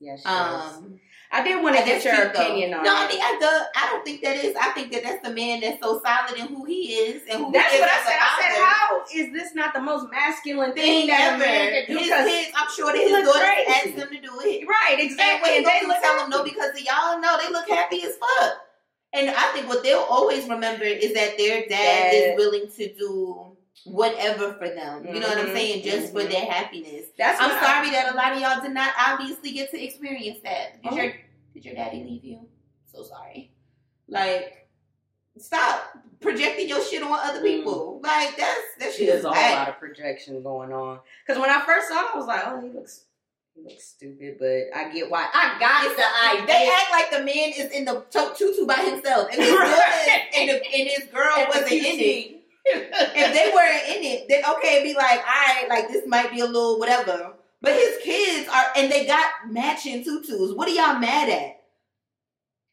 [0.00, 0.24] yes.
[0.24, 0.98] Um,
[1.30, 2.40] i did want to get your cute, though.
[2.40, 4.56] opinion on No, I think I, the, I don't think that is.
[4.60, 7.52] I think that that's the man that's so solid in who he is and who
[7.52, 10.72] that's he is what i said i said how is this not the most masculine
[10.72, 11.38] thing thing that a ever.
[11.38, 14.66] man can do His kids, I'm sure that his daughter asked him to do it.
[14.66, 17.68] right exactly when and they look tell them no because of y'all know they look
[17.68, 18.54] happy as fuck.
[19.12, 22.14] And I think what they'll always remember is that their dad Dad.
[22.14, 23.49] is willing to do
[23.84, 25.06] whatever for them.
[25.06, 25.82] You know what I'm Mhm, saying?
[25.84, 26.30] Just for mhm.
[26.30, 27.06] their happiness.
[27.16, 29.82] that's I'm what I- sorry that a lot of y'all did not obviously get to
[29.82, 30.82] experience that.
[30.82, 30.96] Did Oh.
[30.96, 31.12] your
[31.54, 32.48] did your daddy leave you?
[32.86, 33.50] So sorry.
[34.06, 34.68] Like,
[35.38, 37.44] stop projecting your shit on other Mm.
[37.44, 38.00] people.
[38.02, 41.60] Like that's that shit is a whole lot of projection going on because when i
[41.64, 43.04] first saw him i was like oh he looks
[43.54, 47.10] he looks stupid but i get why i got It's the idea They act like
[47.10, 50.22] the man is in the tutu by himself, and his, Right.
[50.36, 52.39] and, the, and his girl And wasn't in it.
[52.66, 56.30] If they weren't in it, then okay, it'd be like, all right, like this might
[56.30, 57.32] be a little whatever.
[57.62, 60.52] But his kids are, and they got matching tutus.
[60.54, 61.56] What are y'all mad at?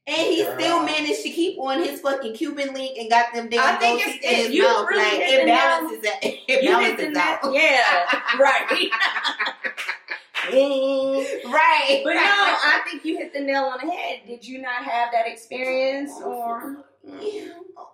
[0.07, 0.55] And he Girl.
[0.57, 3.99] still managed to keep on his fucking Cuban link and got them damn I think
[3.99, 4.87] it's- in his you mouth.
[4.89, 6.19] really like it balances that.
[6.23, 7.43] It You hit balances the out.
[7.43, 8.89] net- Yeah, right.
[11.45, 12.01] right.
[12.05, 14.21] But no, I think you hit the nail on the head.
[14.25, 17.49] Did you not have that experience, or Yeah,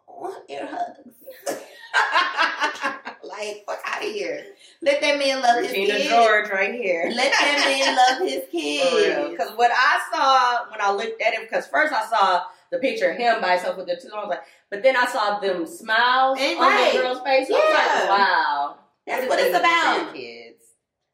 [0.08, 1.60] oh, ear hugs.
[3.24, 4.46] like, fuck out of here.
[4.82, 6.10] Let that man love Regina his kids.
[6.10, 7.10] George right here?
[7.14, 9.30] Let that man love his kids.
[9.32, 13.12] Because what I saw when I looked at him, because first I saw the picture
[13.12, 16.38] of him by himself with the two, was like, but then I saw them smiles
[16.42, 16.94] And on right.
[16.94, 17.48] the girl's face.
[17.50, 18.00] I was Yeah.
[18.00, 18.76] like, wow,
[19.08, 20.14] That's what it's about.
[20.14, 20.64] Kids,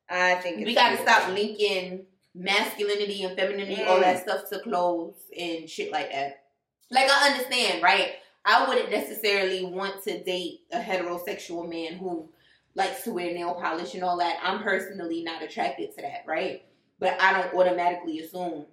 [0.10, 4.02] I think We got to stop linking masculinity and femininity, all Mm.
[4.02, 6.44] that stuff to clothes and shit like that.
[6.92, 8.14] Like, I understand, right?
[8.46, 12.30] I wouldn't necessarily want to date a heterosexual man who
[12.76, 14.38] likes to wear nail polish and all that.
[14.42, 16.64] I'm personally not attracted to that, right?
[17.00, 18.66] But I don't automatically assume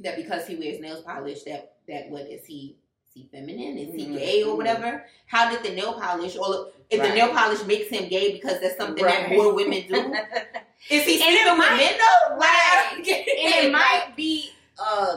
[0.00, 3.78] that because he wears nail polish that that what is he is he feminine?
[3.78, 4.14] Is he Mhm.
[4.18, 5.06] gay or whatever?
[5.26, 7.08] How did the nail polish or if Right.
[7.08, 10.14] the nail polish makes him gay because that's something that more women do?
[10.90, 12.36] Is he sleeping with men though?
[12.36, 12.90] Like, Right.
[12.94, 15.16] don't get and it might be uh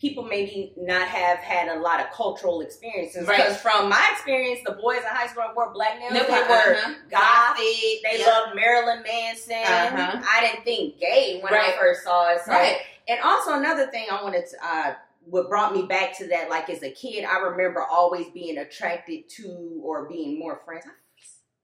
[0.00, 3.36] people maybe not have had a lot of cultural experiences Right.
[3.36, 6.38] because from my experience the boys in high school wore black nails No, they were
[6.38, 6.94] uh-huh.
[7.10, 8.26] goth Gothic, they yeah.
[8.26, 9.56] loved Marilyn Manson.
[9.56, 10.22] Uh-huh.
[10.28, 11.74] I didn't think gay when Right.
[11.74, 12.40] I first saw it.
[12.44, 12.52] So.
[12.52, 12.78] right.
[13.08, 14.94] And also another thing I wanted to, uh,
[15.26, 19.28] what brought me back to that, like as a kid, I remember always being attracted
[19.36, 20.84] to or being more friends.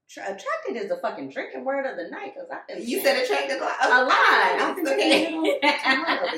[0.08, 3.58] Tra- Attracted is a fucking drinking word of the night because I You said attracted
[3.58, 3.76] a lot.
[3.82, 4.10] a lot.
[4.12, 5.36] I I've been okay.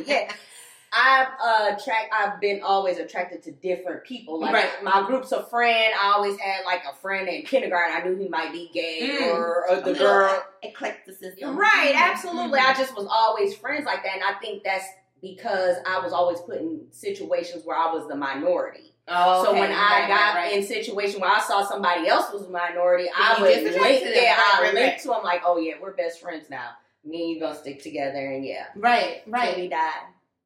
[0.01, 0.05] okay.
[0.07, 0.33] yeah.
[0.92, 4.40] I've uh track I've been always attracted to different people.
[4.40, 4.83] Like Right.
[4.83, 7.96] my groups of friend, I always had like a friend in kindergarten.
[7.96, 9.35] I knew he might be gay Mm.
[9.35, 10.42] or, or the little girl.
[10.62, 11.57] eclecticism.
[11.57, 12.59] Right, absolutely.
[12.61, 14.87] I just was always friends like that, and I think that's
[15.20, 18.94] because I was always put in situations where I was the minority.
[19.11, 19.61] Oh, so okay.
[19.61, 20.53] when I Right, got right, right.
[20.57, 24.03] in situation where I saw somebody else was a minority, I you would just link,
[24.14, 24.98] yeah, I right, link right.
[25.01, 26.70] to them like, oh yeah, we're best friends now.
[27.05, 29.90] Me and you gonna stick together, and yeah, right, till right, we die,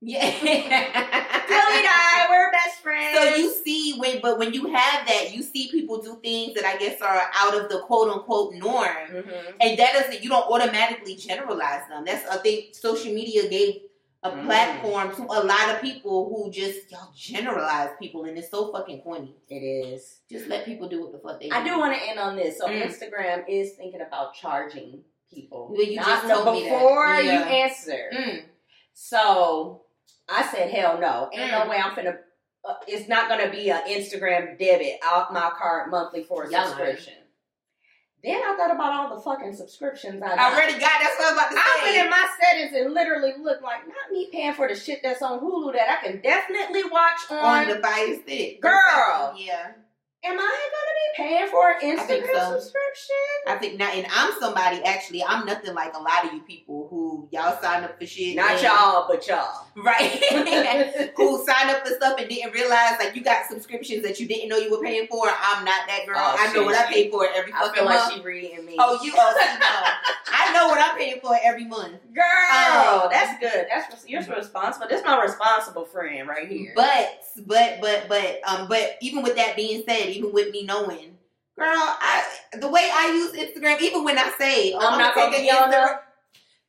[0.03, 0.31] yeah.
[0.31, 3.17] till we die, we're best friends.
[3.17, 6.65] So you see when, but when you have that, you see people do things that
[6.65, 9.55] I guess are out of the quote unquote norm, Mhm.
[9.61, 10.23] and that doesn't.
[10.23, 12.05] You don't automatically generalize them.
[12.05, 13.83] That's I think social media gave
[14.25, 14.45] a Mm.
[14.47, 19.03] platform to a lot of people who just y'all generalize people, and it's so fucking
[19.03, 19.35] corny.
[19.49, 20.21] it is.
[20.31, 21.51] Just let people do what the fuck they.
[21.51, 22.57] I do want to end on this.
[22.59, 22.83] So Mm.
[22.87, 25.69] Instagram is thinking about charging people.
[25.71, 26.71] Well, you Not- just told me that.
[26.71, 27.33] before Yeah.
[27.33, 28.11] you answer.
[28.15, 28.45] Mm.
[28.95, 29.82] So
[30.29, 31.29] I said, hell no.
[31.33, 31.65] Ain't Mm.
[31.65, 32.19] no way I'm finna.
[32.69, 37.15] Uh, it's not gonna be an Instagram debit off my card monthly for a subscription.
[38.23, 40.93] Then I thought about all the fucking subscriptions I I already got.
[41.03, 41.63] That's what I was about to say.
[41.65, 45.01] I went in my settings and literally looked like not me paying for the shit
[45.03, 47.39] that's on Hulu that I can definitely watch on.
[47.39, 49.35] on the fire stick, Girl.
[49.37, 49.73] Yeah.
[50.25, 52.61] Am I gonna be paying for an I Instagram so.
[52.61, 53.17] subscription?
[53.49, 53.93] I think not.
[53.97, 55.25] and I'm somebody actually.
[55.25, 58.37] I'm nothing like a lot of you people who y'all signed up for shit.
[58.37, 59.67] Not and- y'all, but y'all.
[59.77, 61.13] right?
[61.17, 64.49] who signed up for stuff and didn't realize like you got subscriptions that you didn't
[64.49, 65.27] know you were paying for.
[65.29, 66.17] I'm not that girl.
[66.19, 68.15] Oh, I know shit, what I pay for every I fucking feel like month.
[68.15, 68.77] she reading me.
[68.79, 69.93] oh, you oh, see, no.
[70.35, 71.95] I know what I'm paying for every month.
[72.15, 73.67] Girl, Um, that's good.
[73.71, 74.89] That's you're responsible.
[74.89, 76.73] This is my responsible friend right here.
[76.75, 81.17] But but but but um but even with that being said, even with me knowing,
[81.59, 82.25] girl, I
[82.59, 85.51] the way I use Instagram, even when I say oh, I'm not gonna taking be
[85.51, 86.03] on there.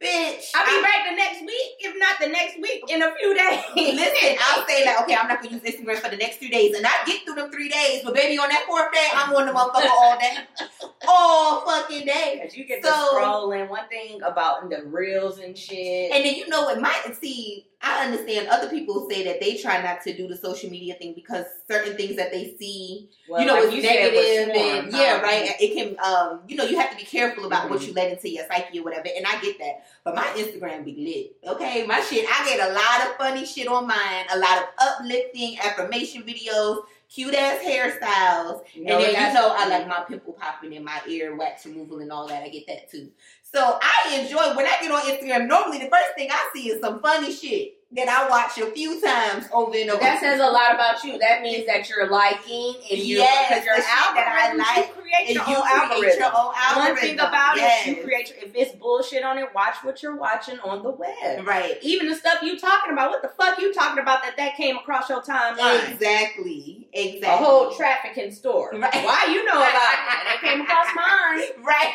[0.04, 0.50] Bitch.
[0.56, 3.34] I'll be I'm- back the next week, if not the next week, in a few
[3.34, 3.64] days.
[3.76, 6.76] Listen, I'll say like, okay, I'm not gonna use Instagram for the next three days,
[6.76, 8.02] and I get through them three days.
[8.04, 10.36] But baby, on that fourth day, I'm on the motherfucker all day,
[11.08, 12.40] all fucking day.
[12.42, 13.70] Because you get So- to scrolling.
[13.70, 16.12] One thing about the reels and shit.
[16.12, 17.66] And then you know what might see.
[17.86, 21.14] I understand other people say that they try not to do the social media thing
[21.14, 25.18] because certain things that they see, Well, you know, like it's with negative and yeah,
[25.18, 25.22] huh?
[25.24, 25.52] right.
[25.60, 27.88] It can, um, you know, you have to be careful about what Mhm.
[27.88, 29.10] you let into your psyche or whatever.
[29.16, 30.96] And I get that, but my Instagram be
[31.44, 31.54] lit.
[31.56, 32.26] Okay, my shit.
[32.30, 36.86] I get a lot of funny shit on mine, a lot of uplifting affirmation videos,
[37.14, 41.00] cute ass hairstyles, You and then you know I like my pimple popping and my
[41.08, 42.44] ear wax removal and all that.
[42.44, 43.12] I get that too.
[43.54, 45.48] So I enjoy when I get on Instagram.
[45.48, 49.00] Normally, the first thing I see is some funny shit that I watch a few
[49.00, 50.00] times over and over.
[50.00, 51.20] That says a lot about you.
[51.20, 54.58] That means that you're liking and you Yes, because your the shit that I algorithm,
[54.66, 56.20] like, you create and your you own create algorithm.
[56.20, 59.46] your own One thing algorithm, about it, you create your, if it's bullshit on it,
[59.54, 61.46] watch what you're watching on the web.
[61.46, 61.78] right.
[61.84, 64.78] Even the stuff you talking about, what the fuck you talking about that that came
[64.78, 65.94] across your timeline?
[65.94, 66.88] Exactly.
[66.94, 67.30] Exactly.
[67.30, 68.72] A whole trafficking store.
[68.74, 68.92] Right.
[69.06, 70.26] Why you know about it?
[70.26, 71.64] That came across mine.
[71.64, 71.94] right.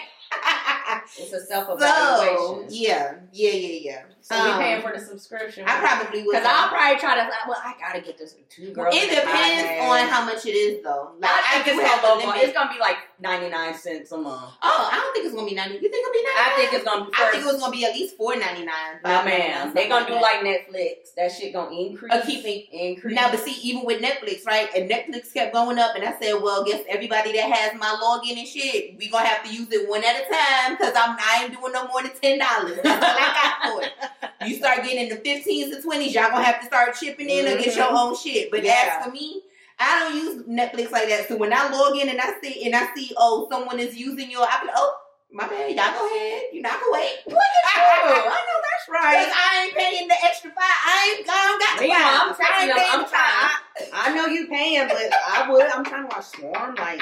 [1.19, 2.37] It's a self evaluation.
[2.37, 4.03] so yeah, yeah, yeah, yeah.
[4.29, 5.65] So Um, we paying for the subscription.
[5.67, 6.33] I probably would.
[6.37, 7.23] because I'll probably try to.
[7.23, 8.95] like, Well, I gotta get this two girls.
[8.95, 11.13] It depends on how much it is, though.
[11.19, 12.33] Like, I think do it's have gonna go.
[12.37, 14.53] It's gonna be like ninety nine cents a month.
[14.61, 15.77] Oh, I don't think it's gonna be ninety.
[15.77, 16.41] You think it'll be ninety?
[16.45, 17.13] I think it's gonna be.
[17.17, 19.01] I think it was gonna be at least four ninety nine.
[19.03, 21.15] My man, they gonna do like Netflix.
[21.17, 22.13] That shit gonna increase.
[22.13, 23.15] Uh, keeping increase.
[23.15, 24.69] now, but see, even with Netflix, right?
[24.77, 28.37] And Netflix kept going up, and I said, well, guess everybody that has my login
[28.37, 31.45] and shit, we gonna have to use it one at a time because I'm I
[31.45, 32.79] ain't doing no more than ten dollars.
[32.83, 33.33] That's all I
[33.65, 33.93] got for it.
[34.47, 37.47] You start getting in the fifteens and twenties, y'all gonna have to start chipping in
[37.47, 37.97] or get your mm-hmm.
[37.97, 38.51] own shit.
[38.51, 38.99] But Yeah.
[38.99, 39.43] as for me.
[39.81, 41.29] I don't use Netflix like that.
[41.29, 44.29] So when I log in and I see and I see, oh, someone is using
[44.29, 44.95] your, I be oh,
[45.31, 46.43] my bad, y'all go ahead.
[46.53, 47.19] You not gonna wait.
[47.29, 48.11] Look at you.
[48.11, 49.31] I know that's Because right.
[49.33, 50.65] I ain't paying the extra five.
[50.65, 52.47] I ain't, I don't got the Me, I'm five.
[52.51, 53.51] I ain't paying I'm the five.
[53.79, 53.91] trying.
[53.93, 55.63] I, I know you paying, but I would.
[55.71, 56.75] I'm trying to watch Swarm.
[56.75, 57.01] Like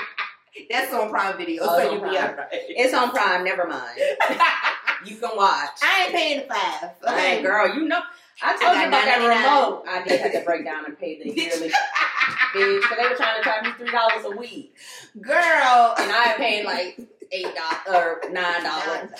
[0.68, 2.30] That's on Prime Video, Oh, so it's you'll on be Prime.
[2.30, 2.48] alright.
[2.52, 3.42] It's on Prime.
[3.44, 4.00] Never mind.
[5.04, 5.78] You can watch.
[5.82, 6.90] I ain't paying the five.
[7.04, 8.00] Hey, Okay, girl, you know.
[8.42, 9.84] I told I you about that remote.
[9.88, 13.38] I did have to break down and pay the yearly bitch, because they were trying
[13.38, 14.74] to charge me three dollars a week,
[15.20, 16.98] Girl, and I paid like
[17.32, 19.10] eight dollars or nine dollars.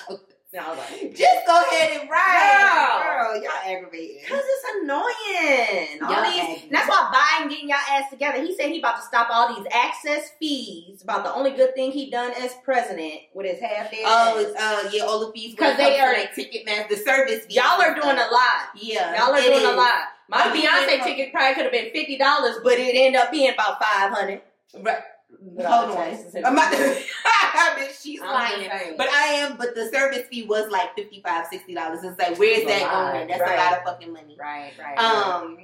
[0.56, 3.02] And I was like, Just go ahead and ride.
[3.04, 3.32] Girl.
[3.34, 4.22] Girl, y'all aggravating.
[4.26, 6.00] Cause it's annoying.
[6.02, 8.40] All Y'all these, that's why Biden getting y'all ass together.
[8.42, 11.02] He said he about to stop all these access fees.
[11.02, 14.02] About the only good thing he done as president with his half day.
[14.04, 17.56] Oh, uh, yeah, all the fees because they are- like Ticketmaster, the service fees.
[17.56, 18.68] y'all are doing a lot.
[18.76, 20.04] Yeah, Y'all are doing a lot.
[20.28, 23.80] My Beyonce ticket probably could have been fifty dollars, but it ended up being about
[23.82, 24.40] five hundred.
[24.80, 24.98] Right.
[25.30, 26.54] Hold on.
[26.54, 26.72] not.
[26.72, 28.68] Bitch, she's I'm lying.
[28.68, 28.94] saying.
[28.96, 31.48] But I am, but the service fee was like $55, $60.
[31.48, 33.28] It's like, where's that lot, going?
[33.28, 33.58] That's right.
[33.58, 34.36] a lot of fucking money.
[34.38, 34.98] right, right.
[34.98, 35.58] Um,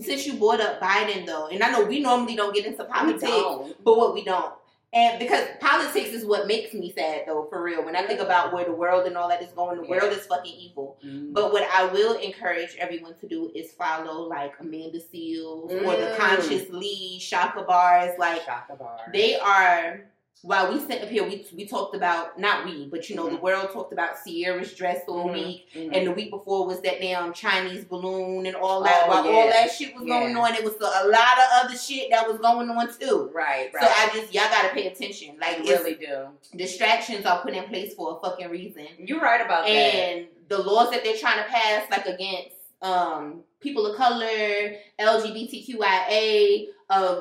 [0.00, 3.74] since you brought up Biden though, and I know we normally don't get into politics,
[3.84, 4.54] but what we don't.
[4.94, 7.82] And because politics is what makes me sad though, for real.
[7.82, 9.90] When I think about where the world and all that is going, the Yeah.
[10.02, 10.98] world is fucking evil.
[11.02, 11.32] Mm.
[11.32, 16.08] But what I will encourage everyone to do is follow like Amanda Seales or the
[16.12, 16.16] Mm.
[16.16, 18.18] Conscious Lee, Shaka Bars.
[18.18, 18.98] Like Shaka bar.
[19.14, 20.04] they are.
[20.44, 23.36] While we sit up here, we we talked about not we, but you know the
[23.36, 23.42] Mhm.
[23.42, 25.32] world talked about Ciara's dress all Mhm.
[25.34, 25.96] week, Mhm.
[25.96, 29.04] and the week before was that damn Chinese balloon and all that.
[29.06, 29.30] Oh, While yeah.
[29.38, 32.38] all that shit was going on, it was a lot of other shit that was
[32.38, 33.30] going on too.
[33.32, 33.82] right, right.
[33.84, 35.38] So I just y'all gotta pay attention.
[35.40, 36.28] Like You really do.
[36.56, 39.70] distractions are put in place for a fucking reason You're right about that.
[39.70, 46.66] and the laws that they're trying to pass, like against um, people of color, LGBTQIA,
[46.90, 47.20] uh,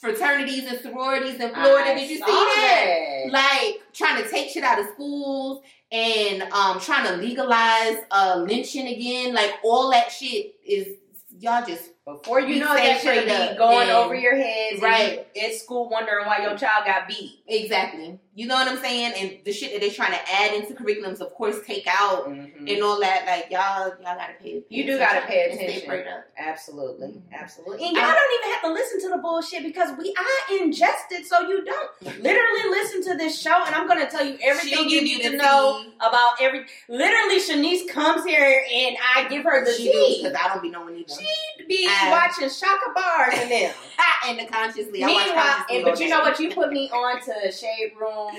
[0.00, 1.90] fraternities and sororities in Florida.
[1.90, 3.24] I Did you see that?
[3.30, 8.88] Like trying to take shit out of schools and um, trying to legalize uh, lynching
[8.88, 9.34] again.
[9.34, 10.96] Like all that shit is
[11.38, 14.34] y'all just Before you know safe that should straight be up going and- over your
[14.34, 15.24] heads, and Right.
[15.36, 17.38] you at school wondering why your child got beat.
[17.46, 18.18] exactly.
[18.34, 19.12] You know what I'm saying?
[19.14, 22.66] And the shit that they're trying to add into curriculums, of course, take out Mhm.
[22.66, 23.26] and all that.
[23.26, 24.60] Like y'all, y'all gotta pay.
[24.60, 25.86] pay You do gotta pay attention.
[25.86, 26.24] prayed up.
[26.38, 27.22] Absolutely, Mhm.
[27.38, 27.86] absolutely.
[27.86, 31.40] And y'all don't even have to listen to the bullshit because we are ingested, so
[31.46, 33.64] you don't literally listen to this show.
[33.66, 36.64] And I'm gonna tell you everything you need you to the know about every.
[36.88, 40.22] Literally, Shanice comes here and I give her the She tea.
[40.22, 41.12] because I don't be knowing either.
[41.20, 43.74] She be I- watching Shaka Bars and them.
[44.28, 45.02] and the consciously.
[45.02, 46.38] I watch Meanwhile, consciously and, but you know what?
[46.38, 48.32] You put me on to Shade Room.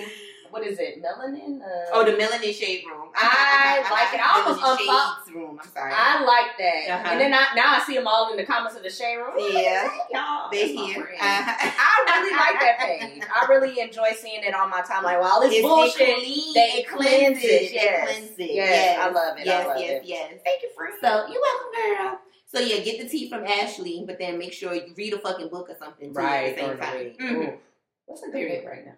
[0.49, 1.01] What is it?
[1.01, 1.61] Melanin?
[1.63, 3.09] Uh, Oh, the melanin shade room.
[3.15, 4.21] I like it.
[4.23, 5.59] I almost Melanin unfo- shades room.
[5.59, 5.91] I'm sorry.
[5.95, 6.93] I like that.
[6.93, 7.09] Uh-huh.
[7.11, 9.33] And then I, now I see them all in the comments of the Shade Room.
[9.39, 9.89] Yeah.
[9.89, 10.49] "Hey, y'all.
[10.51, 11.09] they here.
[11.19, 11.69] Uh-huh.
[11.79, 13.23] I really like that page.
[13.33, 15.19] I really enjoy seeing it on my timeline.
[15.21, 18.11] While this It's bullshit, clean, they cleanse it, yes.
[18.11, 18.51] cleanses it.
[18.53, 20.07] Yes, Yes, I love it, I Yes, love yes, it.
[20.07, 20.33] yes.
[20.45, 20.93] thank you, friend.
[21.01, 22.19] So you're welcome, girl.
[22.53, 25.47] So yeah, get the tea from Ashley, but then make sure you read a fucking
[25.49, 27.15] book or something too right, at the same time.
[27.19, 27.57] Mhm.
[28.05, 28.93] What's the period right now?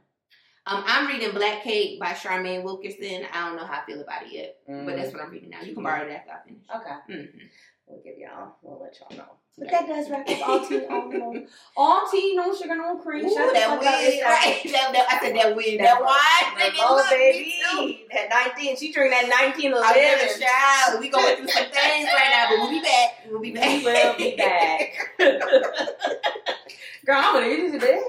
[0.67, 3.25] Um, I'm reading Black Cake by Charmaine Wilkerson.
[3.31, 4.95] I don't know how I feel about it yet, but Mm.
[4.97, 5.61] that's what I'm reading now.
[5.61, 6.63] You can borrow it after I finish.
[6.75, 7.45] Okay, Mm-hmm.
[7.87, 8.55] we'll give y'all.
[8.61, 9.37] We'll let y'all know.
[9.57, 11.45] But that does wrap up all tea, all no,
[11.77, 13.25] all tea, no sugar, no cream.
[13.25, 14.61] Ooh, that wig, up, it's that- right?
[14.73, 16.71] That, that, I said that wig, That that wine.
[16.81, 18.27] Oh, baby, that
[18.57, 18.75] 19.
[18.75, 20.41] She drinking that 19 I'm gonna 11.
[20.41, 20.99] child.
[20.99, 23.09] We going through some things right now, but we'll be back.
[23.29, 23.79] We'll be back.
[23.79, 25.15] We will be back.
[27.05, 28.01] Girl, I'm gonna use it.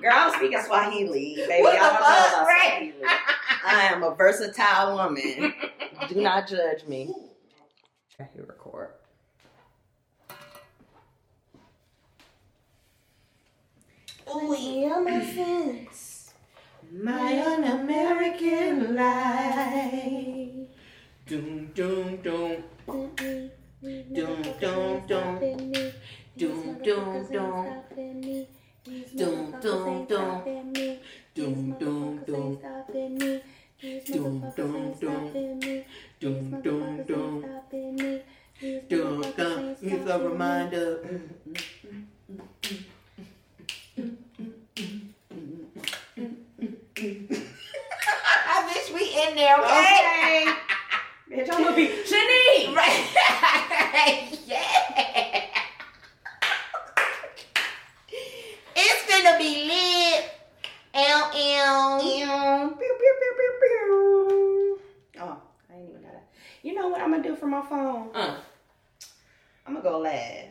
[0.00, 1.62] Girl, I'm speaking Swahili, baby.
[1.62, 2.94] What the fuck, right?
[3.66, 5.52] I am a versatile woman.
[6.08, 7.14] Do not judge me.
[8.20, 8.90] I hit record.
[14.30, 14.56] Ooh,
[16.92, 20.68] my un-American life.
[21.26, 22.64] Doom, doom, doom.
[24.14, 25.40] Doom, doom, doom.
[26.36, 27.84] Doom, doom, doom.
[29.16, 30.44] Doom, doom, doom.
[31.34, 32.60] Doom, doom, doom.
[34.06, 35.32] Doom, doom, doom.
[36.20, 37.44] Doom, doom, doom.
[38.88, 39.76] Doom, doom.
[39.82, 41.00] It's a reminder.
[48.46, 49.04] I wish we
[49.34, 50.46] in there, okay?
[50.46, 50.54] Okay.
[51.30, 52.74] Bitch, I'm gonna be Shanice.
[52.74, 54.38] Right.
[54.46, 55.44] yeah.
[58.76, 60.30] It's gonna be lit.
[60.94, 62.00] L L.
[62.00, 64.78] Pew, pew, pew, pew, pew.
[65.20, 65.38] Oh,
[65.70, 66.22] I ain't even got it.
[66.62, 68.10] You know what I'm gonna do for my phone?
[68.14, 68.36] Uh.
[69.66, 70.50] I'm gonna go live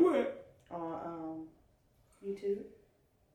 [0.00, 0.46] what?
[0.70, 1.46] on um
[2.24, 2.62] YouTube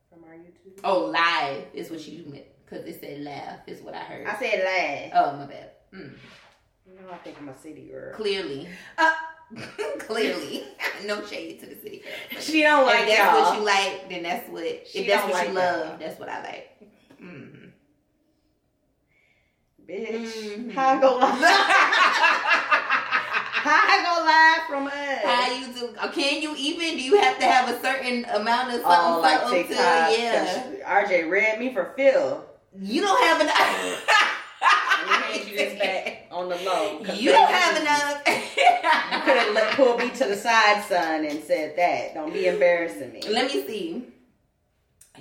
[0.09, 0.79] from our YouTube.
[0.83, 2.45] Oh, live is what you meant.
[2.73, 4.25] Because it said laugh is what I heard.
[4.27, 4.63] I said
[5.13, 5.25] laugh.
[5.25, 5.69] Oh, my bad.
[5.93, 6.13] Mm.
[6.87, 8.13] Know I think I'm a city girl.
[8.15, 8.67] Clearly.
[9.99, 10.63] Clearly,
[11.05, 12.41] no shade to the city girl.
[12.41, 13.41] She don't like if that's y'all.
[13.51, 14.87] what you like, then that's what.
[14.87, 15.97] She if that's what like you love, y'all.
[15.99, 16.69] that's what I like.
[17.21, 17.67] Mm-hmm.
[19.87, 20.73] Bitch, Mhm.
[20.73, 21.27] how I go lie?
[23.63, 25.23] how I go lie from us?
[25.23, 25.95] How you do?
[25.99, 26.95] uh, Can you even?
[26.97, 28.87] Do you have to have a certain amount of something?
[28.89, 30.09] Oh, like TikTok.
[30.15, 30.63] to, yeah.
[30.87, 32.43] RJ read me for Phil.
[32.79, 34.09] You don't have enough.
[35.07, 36.99] Let me you this back on the low.
[37.13, 38.21] You don't have enough.
[38.27, 42.13] You could have let pulled me to the side, son, and said that.
[42.13, 43.21] Don't be embarrassing me.
[43.29, 44.05] Let me see.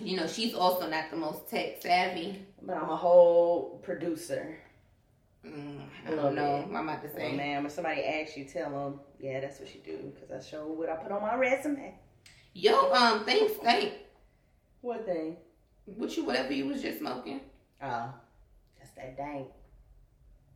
[0.00, 2.44] You know, she's also not the most tech savvy.
[2.62, 4.56] But I'm a whole producer.
[5.44, 6.64] Mm, I don't know.
[6.68, 7.32] I'm about to say.
[7.32, 10.12] man, when somebody asks you, tell them, yeah, that's what you do.
[10.14, 11.94] Because I show what I put on my resume.
[12.54, 13.92] Yo, um, thanks, thank.
[14.80, 15.36] What thing?
[15.84, 17.40] What you, whatever you was just smoking.
[17.82, 18.12] Oh,
[18.80, 19.48] just that dank.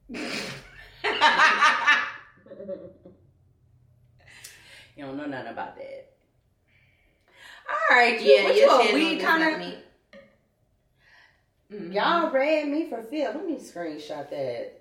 [4.97, 6.13] You don't know nothing about that.
[7.69, 9.59] All right, yeah, what your you a weed kind of.
[9.61, 9.79] me.
[11.71, 11.93] Mhm.
[11.93, 13.33] Y'all read me for Phil.
[13.33, 14.81] Let me screenshot that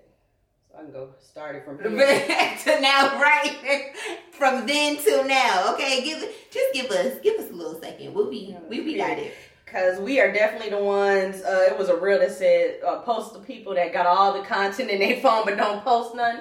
[0.70, 3.92] so I can go start it from to now, right?
[4.32, 5.74] From then till now.
[5.74, 6.50] Okay, give it.
[6.50, 8.14] Just give us, give us a little second.
[8.14, 9.34] We'll be, we we got it.
[9.66, 11.42] Cause we are definitely the ones.
[11.42, 14.46] Uh, it was a reel that said uh, post the people that got all the
[14.46, 16.40] content in their phone but don't post none.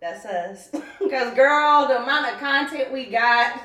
[0.00, 0.68] That's us.
[0.98, 3.60] Cause girl, the amount of content we got.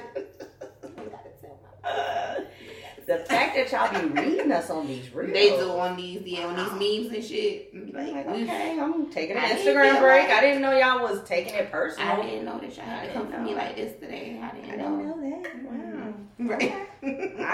[1.84, 2.36] uh,
[3.06, 5.34] the fact that y'all be reading us on these reels.
[5.34, 6.72] They do on these, yeah, on these
[7.04, 7.94] memes and shit.
[7.94, 10.30] Like, like, okay, I'm taking an I Instagram break.
[10.30, 12.08] like- I didn't know y'all was taking it personal.
[12.08, 14.40] I didn't know that y'all had to come for me like this today.
[14.42, 15.16] I I didn't, didn't know.
[15.16, 15.64] know that.
[15.66, 15.93] Wow.
[16.40, 16.74] Right.
[17.04, 17.10] All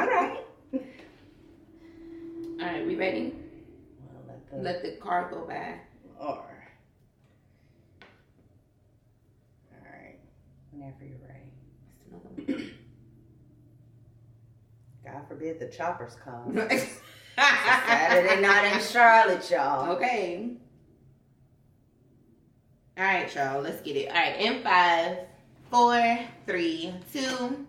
[0.08, 0.38] right.
[0.74, 3.34] All right, we ready?
[4.00, 5.76] Well, let the Let the car go by.
[6.20, 6.28] R.
[6.28, 6.46] All
[9.84, 10.20] right.
[10.72, 11.52] Whenever you're ready.
[12.12, 12.64] That's another
[15.06, 16.56] God forbid the choppers come.
[17.38, 19.92] Saturday night in Charlotte, y'all.
[19.92, 20.58] Okay.
[22.98, 23.62] All right, y'all.
[23.62, 24.10] Let's get it.
[24.10, 25.18] All right, in five,
[25.72, 27.66] four, three, two.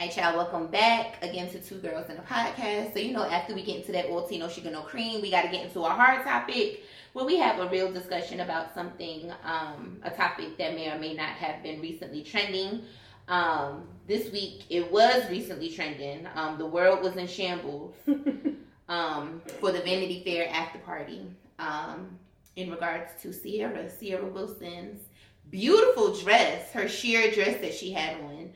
[0.00, 0.34] Right, y'all.
[0.34, 2.94] Welcome back again to Two Girls and a Podcast.
[2.94, 5.42] So you know, after we get into that old Tino Sugar No Cream, we got
[5.42, 10.00] to get into a hard topic where we have a real discussion about something, um,
[10.02, 12.84] a topic that may or may not have been recently trending.
[13.28, 16.26] Um, this week it was recently trending.
[16.34, 17.94] Um, the world was in shambles
[18.88, 21.26] um, for the Vanity Fair after party
[21.58, 22.18] um,
[22.56, 25.02] in regards to Ciara, Ciara Wilson's
[25.50, 28.50] beautiful dress, her sheer dress that she had on.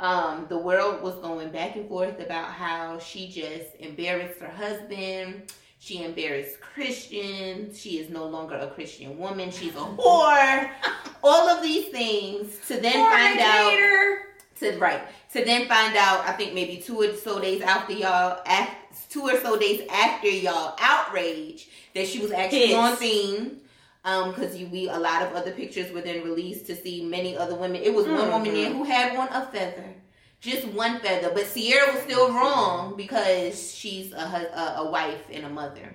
[0.00, 5.52] Um, the world was going back and forth about how she just embarrassed her husband.
[5.78, 7.78] She embarrassed Christians.
[7.78, 9.50] She is no longer a Christian woman.
[9.50, 10.70] She's a whore.
[11.22, 14.18] All of these things to then find out
[14.60, 18.40] to right to then find out i think maybe two or so days after y'all
[18.46, 18.68] af
[19.08, 23.58] two or so days after y'all outrage that she was actually on scene
[24.04, 27.36] um because you we a lot of other pictures were then released to see many
[27.36, 27.82] other women.
[27.82, 29.94] It was one woman there who had on a feather.
[30.40, 31.30] Just one feather.
[31.34, 35.94] But Ciara was still wrong because she's a, a, a wife and a mother.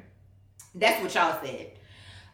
[0.75, 1.71] That's what y'all said.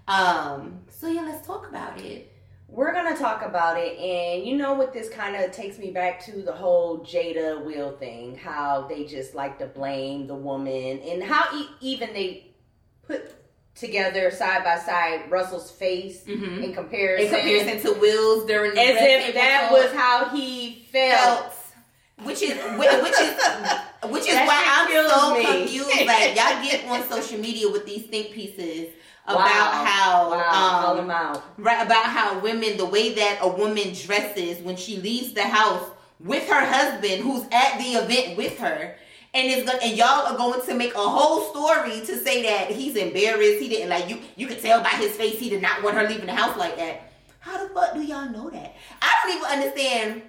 [0.08, 2.28] Um so yeah let's talk about it.
[2.68, 4.94] We're gonna talk about it, and you know what?
[4.94, 6.42] This kind of takes me back to?
[6.42, 8.38] The whole Jada Will thing.
[8.38, 12.54] How they just like to blame the woman, and how e- even they
[13.04, 13.36] put
[13.76, 16.64] together side by side Russell's face mm-hmm.
[16.64, 21.54] in comparison, in comparison to will's during the as if that was how he felt.
[21.54, 21.56] felt,
[22.24, 25.46] which is which is which is That why I'm so me.
[25.46, 26.06] confused.
[26.08, 28.90] Like y'all get on social media with these think pieces
[29.26, 29.86] about Wow.
[29.86, 31.44] how wow, um, out.
[31.58, 35.90] right about how women the way that a woman dresses when she leaves the house
[36.20, 38.96] with her husband who's at the event with her.
[39.34, 42.72] And it's gonna, and y'all are going to make a whole story to say that
[42.72, 43.62] he's embarrassed.
[43.62, 44.20] He didn't like you.
[44.36, 46.76] You could tell by his face he did not want her leaving the house like
[46.78, 47.12] that.
[47.40, 48.76] How the fuck do y'all know that?
[49.02, 50.22] I don't even understand.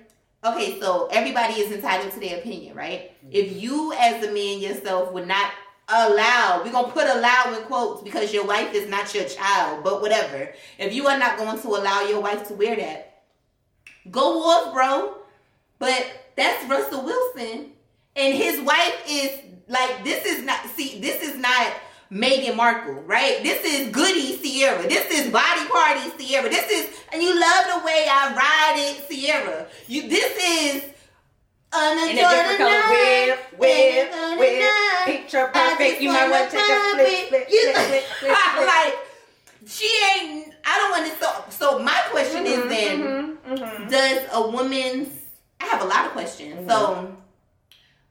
[0.44, 3.12] Okay, so everybody is entitled to their opinion, right?
[3.18, 3.28] Mm-hmm.
[3.32, 5.50] If you as a man yourself would not
[5.88, 10.00] allow, we're gonna put allow in quotes because your wife is not your child, but
[10.00, 10.53] whatever.
[10.78, 13.24] If you are not going to allow your wife to wear that,
[14.11, 15.16] go off, bro.
[15.78, 17.71] But that's Russell Wilson,
[18.16, 19.30] and his wife is
[19.68, 21.72] like this is not see this is not
[22.10, 23.42] Meghan Markle, right?
[23.42, 24.86] This is Goody Ciara.
[24.86, 26.48] This is Body Party Ciara.
[26.50, 29.66] This is and you love the way I ride it, Ciara.
[29.88, 30.82] You this is
[32.10, 34.72] In a different color, whip, whip, whip,
[35.06, 36.02] picture perfect.
[36.02, 38.66] You might want to take a flip, flip, You- flip, flip, flip, flip.
[38.66, 38.94] like
[39.66, 39.88] she
[40.18, 40.52] ain't.
[40.66, 41.24] I don't want to.
[41.24, 43.90] So, so my question Mhm, is then, mhm, mhm.
[43.90, 45.08] does a woman's?
[45.60, 46.68] I have a lot of questions.
[46.70, 47.16] So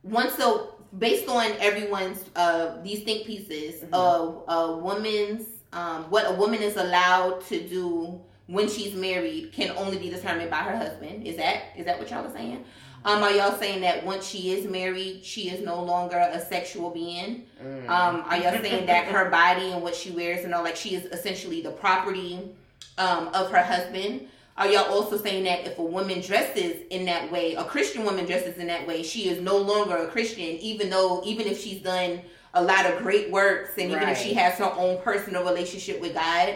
[0.03, 3.93] once so based on everyone's uh these think pieces Mhm.
[3.93, 9.71] of a woman's um what a woman is allowed to do when she's married can
[9.77, 11.25] only be determined by her husband.
[11.25, 12.65] Is that is that what y'all are saying?
[13.03, 16.91] Um, are y'all saying that once she is married, she is no longer a sexual
[16.91, 17.47] being?
[17.63, 17.89] Mm.
[17.89, 20.93] Um, are y'all saying that her body and what she wears and all like she
[20.93, 22.51] is essentially the property
[22.99, 24.27] um, of her husband?
[24.61, 28.27] Are y'all also saying that if a woman dresses in that way, a Christian woman
[28.27, 31.81] dresses in that way, she is no longer a Christian, even though even if she's
[31.81, 32.21] done
[32.53, 36.13] a lot of great works and even if she has her own personal relationship with
[36.13, 36.53] God?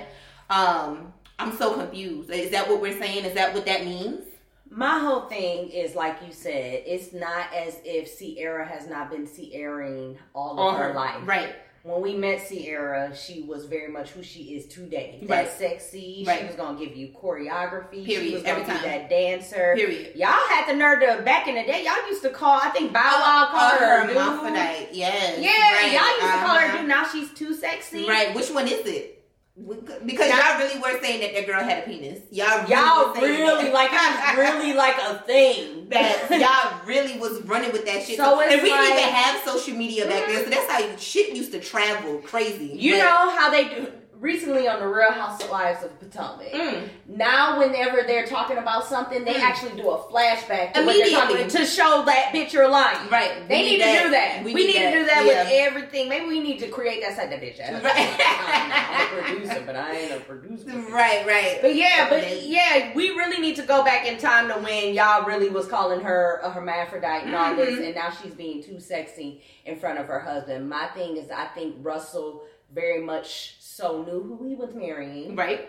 [0.52, 2.30] Um, I'm so confused.
[2.30, 3.26] Is that what we're saying?
[3.26, 4.22] Is that what that means?
[4.70, 9.26] My whole thing is like you said, it's not as if Ciara has not been
[9.26, 11.22] Ciaraing all of her life.
[11.26, 11.56] Right.
[11.86, 15.20] When we met Ciara, she was very much who she is today.
[15.22, 15.48] That Right.
[15.52, 16.26] sexy.
[16.28, 18.04] She was gonna give you choreography.
[18.04, 18.34] She Period.
[18.34, 18.82] was gonna Every be time.
[18.90, 19.74] that dancer.
[19.78, 20.16] Period.
[20.16, 21.84] Y'all had the nerve to back in the day.
[21.86, 22.60] Y'all used to call.
[22.60, 24.08] I think Bow Wow Oh, called her her.
[24.08, 24.16] dude.
[24.18, 24.90] hermaphrodite.
[24.94, 25.38] Yes.
[25.40, 25.92] Yeah, Right.
[25.92, 26.66] y'all used to call her.
[26.66, 26.78] Uh-huh.
[26.80, 28.08] Dude, now she's too sexy.
[28.08, 28.34] Right.
[28.34, 29.15] Which one is it?
[29.58, 32.20] Because y'all really were saying that that girl had a penis.
[32.30, 33.74] Y'all really Y'all really that.
[33.74, 35.88] like it's really like a thing.
[35.90, 38.18] that y'all really was running with that shit.
[38.18, 41.54] So and we didn't even have social media back then, so that's how shit used
[41.54, 42.72] to travel crazy.
[42.76, 43.88] You But- know how they do
[44.20, 46.52] recently on the Real Housewives of Potomac.
[46.52, 46.88] Mm.
[47.08, 49.42] Now, whenever they're talking about something, they Mm.
[49.42, 51.50] actually do a flashback to what they're Immediately.
[51.50, 53.10] to show that bitch you're lying.
[53.10, 53.48] Right.
[53.48, 54.44] They We need, to do that.
[54.44, 55.44] We, need, to do that yeah.
[55.44, 56.10] with everything.
[56.10, 57.60] Maybe we need to create that side of the bitch.
[57.62, 60.70] I'm, I'm a producer, but I ain't a producer.
[60.90, 61.60] Right, right.
[61.62, 62.48] But yeah, but Definitely.
[62.50, 66.00] yeah, we really need to go back in time to when y'all really was calling
[66.02, 67.86] her a hermaphrodite and all this, Mhm.
[67.88, 70.70] and now she's being too sexy in front of her husband.
[70.70, 72.44] My thing is, I think Russell
[72.74, 75.36] very much so knew who he was marrying.
[75.36, 75.68] Right.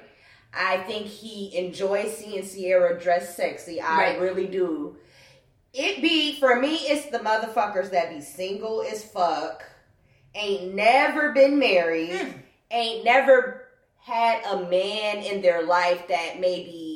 [0.55, 3.81] I think he enjoys seeing Ciara dress sexy.
[3.81, 4.21] I Right.
[4.21, 4.97] really do.
[5.75, 9.65] It be for me, it's the motherfuckers that be single as fuck,
[10.35, 12.43] ain't never been married, Mm.
[12.71, 16.96] ain't never had a man in their life that maybe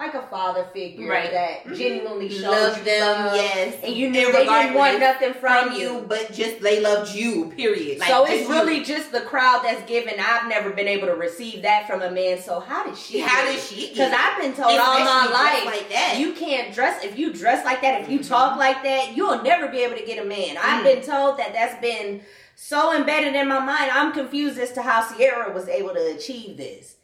[0.00, 1.30] like a father figure Right.
[1.30, 3.76] that genuinely shows Love you them, love, yes.
[3.84, 7.52] and you knew they didn't want nothing from, from you, but just they loved you.
[7.54, 7.98] Period.
[7.98, 8.54] Like, so just it's you.
[8.54, 10.14] really just the crowd that's given.
[10.18, 12.40] I've never been able to receive that from a man.
[12.40, 13.20] So how did she?
[13.20, 13.90] How did she?
[13.90, 16.16] Because I've been told all my life, like that.
[16.18, 18.00] you can't dress if you dress like that.
[18.00, 18.28] If you Mhm.
[18.28, 20.56] talk like that, you'll never be able to get a man.
[20.56, 20.94] I've Mm.
[20.94, 22.22] been told that that's been
[22.56, 23.90] so embedded in my mind.
[23.92, 26.96] I'm confused as to how Ciara was able to achieve this.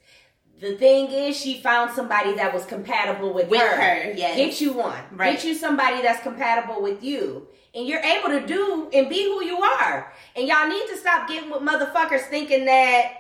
[0.59, 3.77] The thing is, she found somebody that was compatible with, with her.
[3.77, 4.13] her.
[4.13, 4.37] Yes.
[4.37, 4.99] Get you one.
[5.13, 5.35] Right.
[5.35, 7.47] Get you somebody that's compatible with you.
[7.75, 10.13] And you're able to do and be who you are.
[10.35, 13.13] And y'all need to stop getting with motherfuckers thinking that,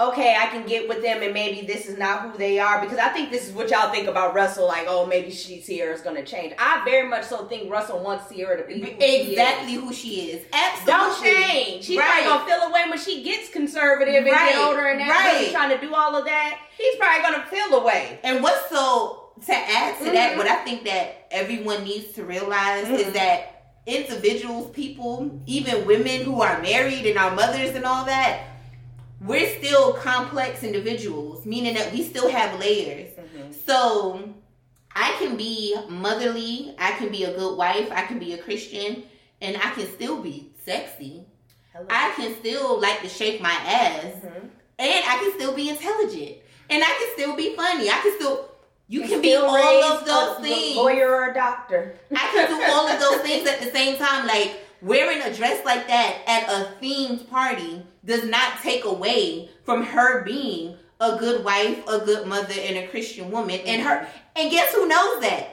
[0.00, 2.80] okay, I can get with them and maybe this is not who they are.
[2.80, 6.00] Because I think this is what y'all think about Russell, like, oh, maybe she Ciara's
[6.00, 6.52] gonna change.
[6.58, 10.44] I very much so think Russell wants Ciara to be who exactly who she is.
[10.52, 10.92] Absolutely.
[10.92, 11.84] Don't change.
[11.84, 12.24] She's Right.
[12.24, 14.52] probably gonna feel away when she gets conservative and Right.
[14.52, 15.32] get older and that Right.
[15.40, 16.58] really trying to do all of that.
[16.76, 18.18] He's probably gonna feel away.
[18.24, 20.36] And what's so to add to that, Mhm.
[20.38, 22.98] what I think that everyone needs to realize Mhm.
[22.98, 23.50] is that
[23.86, 28.38] individuals, people, even women who are married and our mothers and all that,
[29.24, 33.10] we're still complex individuals, meaning that we still have layers.
[33.66, 34.34] So
[34.94, 39.04] I can be motherly, I can be a good wife, I can be a Christian,
[39.40, 41.24] and I can still be sexy.
[41.72, 41.86] Hello.
[41.90, 44.48] I can still like to shake my ass, Mhm.
[44.78, 46.36] and I can still be intelligent,
[46.70, 47.88] and I can still be funny.
[47.90, 48.48] I can still,
[48.88, 50.76] you can be all of those a things.
[50.76, 51.96] Lawyer or a doctor.
[52.14, 54.26] I can do all of those things at the same time.
[54.26, 59.82] Like wearing a dress like that at a themed party does not take away from
[59.82, 63.58] her being a good wife, a good mother, and a Christian woman.
[63.66, 64.06] And her,
[64.36, 65.50] and guess who knows that?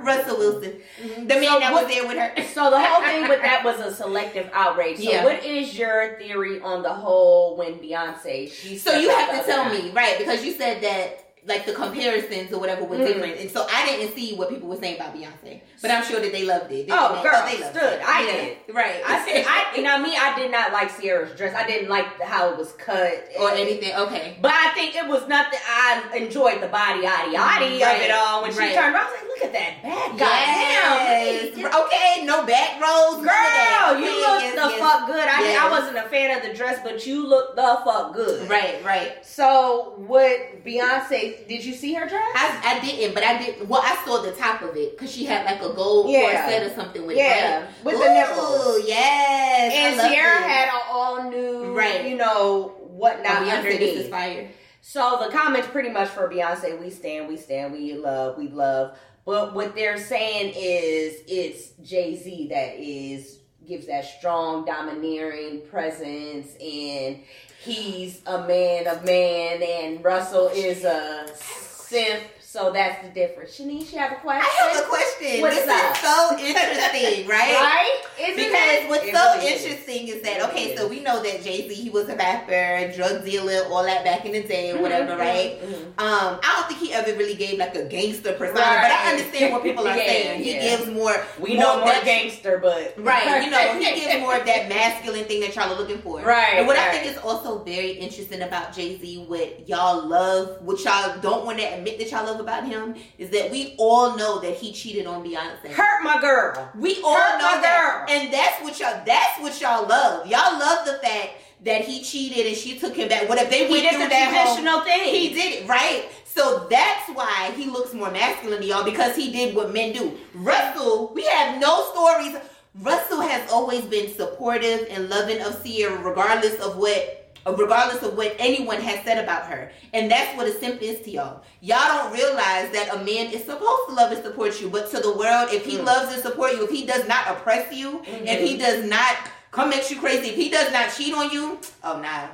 [0.00, 1.26] Russell Wilson, mm-hmm.
[1.28, 2.42] the man So that what- was there with her.
[2.54, 4.96] So the whole thing with that was a selective outrage.
[4.98, 5.24] So Yeah.
[5.24, 8.50] what is your theory on the whole when Beyonce?
[8.50, 9.84] She So you have to tell night?
[9.84, 10.18] me, right?
[10.18, 13.06] Because you said that like the comparisons or whatever were Mhm.
[13.06, 16.18] different, and so I didn't see what people were saying about Beyonce, but I'm sure
[16.20, 16.88] that they loved it.
[16.90, 17.30] Oh, Didn't they?
[17.30, 17.92] girl, they loved stood.
[17.94, 18.02] it.
[18.04, 18.32] I Yeah.
[18.32, 18.56] did.
[18.74, 19.02] right?
[19.06, 21.54] I said, I, you know me, I did not like Ciara's dress.
[21.54, 23.94] I didn't like how it was cut or anything.
[23.94, 25.60] Okay, But I think it was nothing.
[25.68, 28.42] I enjoyed the body, yaddy, yaddy Right, of it all.
[28.42, 30.18] When she turned around, I was like, look at that back.
[30.18, 31.54] yes.
[31.54, 31.66] Goddamn.
[31.66, 33.16] at- Okay, no back rolls.
[33.16, 33.88] none of that.
[33.92, 34.78] Girl, you look yes, the yes.
[34.80, 35.28] fuck good.
[35.28, 35.62] I, Yes.
[35.62, 38.48] I wasn't a fan of the dress, but you look the fuck good.
[38.50, 39.24] Right, right.
[39.24, 41.35] So, what Beyonce?
[41.48, 42.22] Did you see her dress?
[42.34, 43.68] I, I didn't, but I did.
[43.68, 46.42] Well, I saw the top of it because she had like a gold Yeah.
[46.42, 47.84] corset or something with yeah, it.
[47.84, 48.84] with Ooh, the nipples.
[48.86, 50.46] Yes, And Ciara this.
[50.46, 52.06] had an all new, Right.
[52.06, 54.48] you know, Oh, whatnot Beyonce, this is fire.
[54.80, 58.96] So the comments pretty much for Beyonce, we stand, we stand, we love, we love.
[59.24, 66.54] But what they're saying is it's Jay Z that is gives that strong, domineering presence,
[66.62, 67.18] and
[67.66, 72.22] he's a man of man, and Russell is a simp.
[72.56, 73.50] So that's the difference.
[73.58, 74.48] Shanice, you have a question?
[74.50, 75.42] I have a question.
[75.42, 75.92] What's this up?
[75.92, 77.52] is so interesting, right?
[77.52, 78.02] right?
[78.18, 78.88] Isn't Because it?
[78.88, 80.80] what's It so really interesting is It that okay, is.
[80.80, 84.24] so we know that Jay Z he was a rapper, drug dealer, all that back
[84.24, 85.60] in the day, or whatever, Mhm, right?
[85.60, 85.84] mhm.
[86.02, 88.82] Um, I don't think he ever really gave like a gangster persona, Right.
[88.88, 90.42] but I understand what people are Yeah, saying.
[90.42, 90.60] He yeah.
[90.78, 94.46] gives more, We know more that- gangster, but Right, you know, he gives more of
[94.46, 96.22] that masculine thing that y'all are looking for.
[96.22, 100.56] Right, And what I think is also very interesting about Jay Z, what y'all love,
[100.62, 104.16] what y'all don't want to admit that y'all love about him, is that we all
[104.16, 105.66] know that he cheated on Beyonce.
[105.72, 106.70] hurt my girl.
[106.78, 108.16] We all Hurt know that, girl.
[108.16, 109.02] and that's what y'all.
[109.04, 110.26] That's what y'all love.
[110.28, 111.30] Y'all love the fact
[111.64, 113.28] that he cheated and she took him back.
[113.28, 115.12] What if they He went through the that traditional thing.
[115.12, 116.04] He did it right.
[116.24, 120.16] So that's why he looks more masculine to y'all because he did what men do.
[120.34, 122.36] Russell, we have no stories.
[122.82, 127.15] Russell has always been supportive and loving of Ciara, regardless of what.
[127.46, 129.70] Regardless of what anyone has said about her.
[129.94, 131.42] And that's what a simp is to y'all.
[131.60, 134.98] Y'all don't realize that a man is supposed to love and support you, but to
[134.98, 135.84] the world, if he Mm.
[135.84, 138.26] loves and support you, if he does not oppress you, Mhm.
[138.26, 139.16] if he does not
[139.52, 142.28] come at you crazy, if he does not cheat on you, oh nah.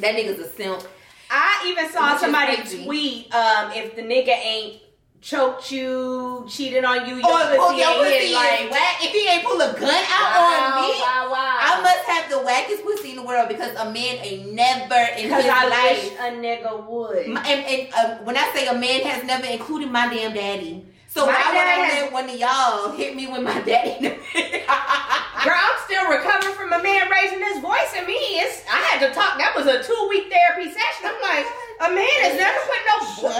[0.00, 0.82] That nigga's a simp.
[1.30, 2.84] I even saw Which somebody crazy.
[2.84, 4.80] tweet, um, if the nigga ain't
[5.24, 8.96] choked you, cheated on you, your Or pussy your pussy is like whack.
[9.00, 11.58] If he ain't pull a gun out wow, on me, wow, wow.
[11.64, 15.32] I must have the wackest pussy in the world because a man ain't never in
[15.32, 16.04] his I life.
[16.04, 17.26] wish a nigga would.
[17.28, 20.84] My- and and uh, when I say a man has never included my damn daddy.
[21.08, 24.02] So My why would I let one of y'all hit me with my daddy?
[24.34, 28.18] Girl, I'm still recovering from a man raising his voice at me.
[28.42, 29.38] It's I had to talk.
[29.38, 31.06] That was a two week therapy session.
[31.06, 31.46] I'm like,
[31.80, 32.96] a man has never put no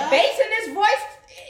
[0.09, 1.03] bass in his voice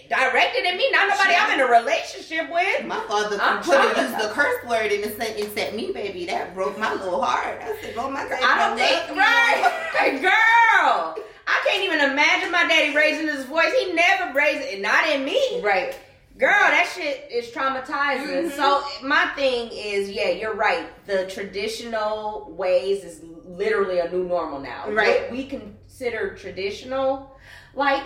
[0.09, 0.91] directed at me.
[0.91, 2.87] Not nobody I'm in a relationship with.
[2.87, 6.27] My father could have used the curse word in the sentence at me, baby.
[6.27, 7.61] That broke my little heart.
[7.63, 11.25] I said, "Oh my God, I don't think right, girl.
[11.47, 13.73] I can't even imagine my daddy raising his voice.
[13.79, 15.61] He never raised it, not in me.
[15.63, 15.95] Right.
[16.39, 18.51] Girl, that shit is traumatizing.
[18.51, 18.57] Mhm.
[18.57, 20.87] So my thing is, yeah, you're right.
[21.07, 24.91] The traditional ways is literally a new normal now.
[24.91, 25.23] Right.
[25.23, 27.37] What we consider traditional,
[27.75, 28.03] like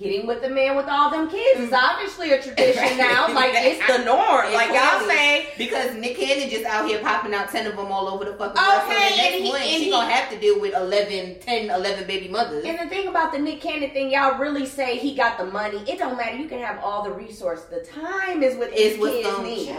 [0.00, 3.32] getting with the man with all them kids, is obviously a tradition now.
[3.34, 4.46] Like it's the norm.
[4.46, 7.92] It like y'all say, Because Nick Cannon just out here popping out 10 of them
[7.92, 8.82] all over the fucking Okay, world.
[8.82, 11.70] So the and he- one, and she he- gonna have to deal with 11, 10,
[11.70, 12.64] 11 baby mothers.
[12.64, 15.78] And the thing about the Nick Cannon thing, y'all really say he got the money.
[15.86, 16.36] It don't matter.
[16.36, 17.64] You can have all the resource.
[17.64, 19.76] The time is what is these what's kids going need.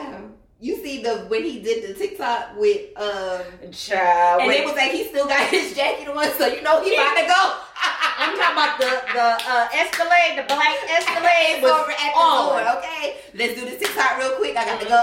[0.64, 3.42] You see the when he did the TikTok with um
[3.72, 4.60] Child, and wait.
[4.60, 7.26] it was like he still got his jacket on, so you know he about to
[7.26, 7.56] go.
[8.22, 12.64] I'm talking about the the uh, Escalade, the black Escalade was over at the on.
[12.64, 13.18] door, okay?
[13.34, 14.56] Let's do the TikTok real quick.
[14.56, 15.02] I got to go.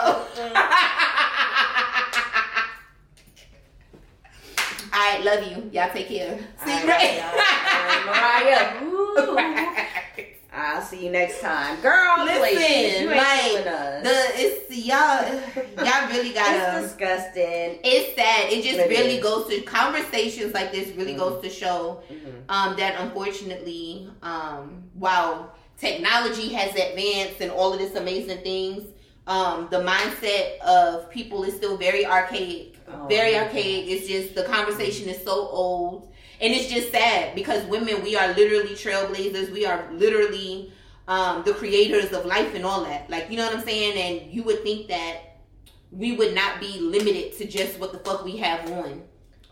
[4.90, 5.68] All right, love you.
[5.72, 6.38] Y'all take care.
[6.64, 7.20] See, you, right?
[7.22, 8.82] right, Mariah.
[8.84, 9.84] Ooh.
[10.60, 12.24] I'll see you next time, girl.
[12.24, 14.02] Listen, please, you ain't like, us.
[14.02, 15.86] The it's y'all.
[15.86, 16.78] Y'all really gotta.
[16.82, 17.78] it's disgusting.
[17.84, 18.52] It's sad.
[18.52, 19.22] It just It really is.
[19.22, 20.88] goes to conversations like this.
[20.96, 21.18] Really Mhm.
[21.18, 22.42] goes to show Mhm.
[22.48, 28.82] um, that unfortunately, um, while technology has advanced and all of this amazing things,
[29.28, 32.74] um, the mindset of people is still very archaic.
[32.92, 33.86] Oh, very archaic.
[33.86, 36.07] It's just the conversation is so old,
[36.40, 39.50] and it's just sad because women, we are literally trailblazers.
[39.50, 40.72] We are literally
[41.08, 43.08] um, the creators of life and all that.
[43.10, 43.96] Like you know what I'm saying?
[44.22, 45.38] And you would think that
[45.90, 49.02] we would not be limited to just what the fuck we have on,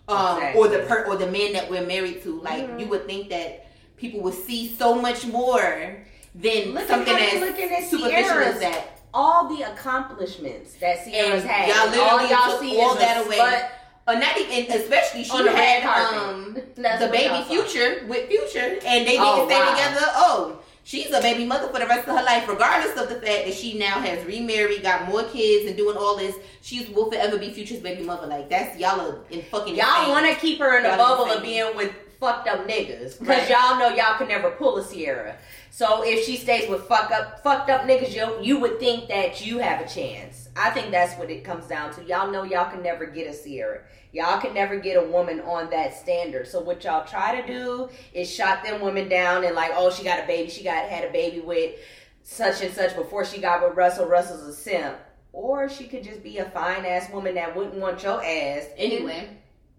[0.08, 2.40] um, or the per or the men that we're married to.
[2.40, 2.80] Like Mhm.
[2.80, 3.66] you would think that
[3.96, 8.60] people would see so much more than Look something how they as at superficial as
[8.60, 8.98] that.
[9.14, 11.68] all the accomplishments that Ciara's And had.
[11.68, 13.38] y'all literally all y'all took see all that away.
[13.38, 13.68] slut
[14.08, 19.12] Uh, not even, especially she on had um the baby future with future and they
[19.18, 19.70] didn't Oh, stay wow.
[19.70, 23.16] together oh she's a baby mother for the rest of her life regardless of the
[23.16, 27.10] fact that she now has remarried got more kids and doing all this she will
[27.10, 30.60] forever be future's baby mother like that's y'all are in fucking Y'all want to keep
[30.60, 33.50] her in a Y'all bubble of being with fucked up niggas because Right.
[33.50, 35.34] y'all know y'all can never pull a Ciara.
[35.70, 39.44] So if she stays with fuck up, fucked up niggas, you you would think that
[39.44, 40.45] you have a chance.
[40.56, 42.04] I think that's what it comes down to.
[42.04, 43.80] Y'all know y'all can never get a Ciara.
[44.12, 46.46] Y'all can never get a woman on that standard.
[46.46, 50.02] So what y'all try to do is shot them women down and like, oh, she
[50.04, 50.50] got a baby.
[50.50, 51.74] She got had a baby with
[52.22, 54.06] such and such before she got with Russell.
[54.06, 54.96] Russell's a simp.
[55.32, 58.68] Or she could just be a fine ass woman that wouldn't want your ass.
[58.76, 59.28] anyway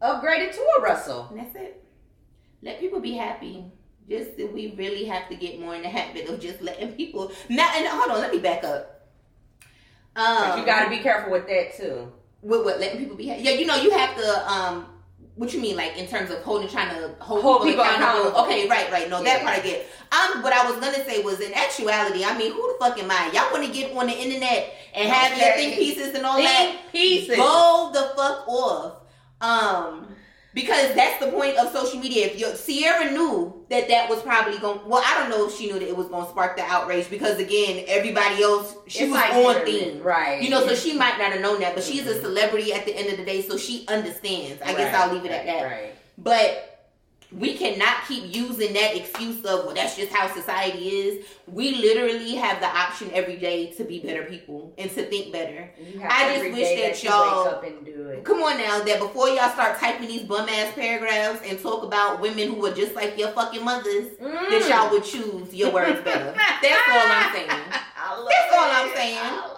[0.02, 1.28] upgraded to a Russell.
[1.30, 1.84] and that's it
[2.62, 3.66] let people be happy
[4.10, 7.32] Just we really have to get more in the habit of just letting people.
[7.50, 8.97] Now, and hold on, let me back up.
[10.18, 12.12] Um, you got to be careful with that too.
[12.42, 13.26] With what letting people be?
[13.26, 14.52] Yeah, you know, you have to.
[14.52, 14.86] um
[15.36, 18.30] what you mean, like in terms of holding, trying to hold, hold people, people accountable?
[18.32, 18.46] accountable?
[18.46, 19.08] Okay, right, right.
[19.08, 19.86] No, that part I get.
[20.12, 23.12] Um, what I was gonna say was, in actuality, I mean, who the fuck am
[23.12, 23.30] I?
[23.32, 25.46] Y'all want to get on the internet and have Okay.
[25.46, 26.92] your think pieces and all Think that?
[26.92, 27.36] pieces.
[27.38, 28.94] Go the fuck off.
[29.42, 30.08] Um,
[30.58, 32.26] because that's the point of social media.
[32.26, 35.68] If you Ciara knew that that was probably going, well, I don't know if she
[35.68, 39.12] knew that it was going to spark the outrage because again, everybody else she It's
[39.12, 40.42] was like on theme, right?
[40.42, 42.22] You know, so she might not have known that, but she's a mm-hmm.
[42.22, 44.60] celebrity at the end of the day, so she understands.
[44.64, 45.64] I guess I'll leave it at that.
[45.64, 45.96] Right.
[46.18, 46.77] But
[47.32, 51.26] we cannot keep using that excuse of well that's just how society is.
[51.46, 55.70] We literally have the option every day to be better people and to think better.
[56.08, 58.24] I just wish that you y'all- wake up and do it.
[58.24, 62.22] Come on now, that before y'all start typing these bum ass paragraphs and talk about
[62.22, 64.50] women who are just like your fucking mothers, Mm.
[64.50, 66.34] that y'all would choose your words better.
[66.62, 67.50] That's all I'm saying.
[67.50, 69.18] I love That's all I'm saying.
[69.20, 69.58] I love.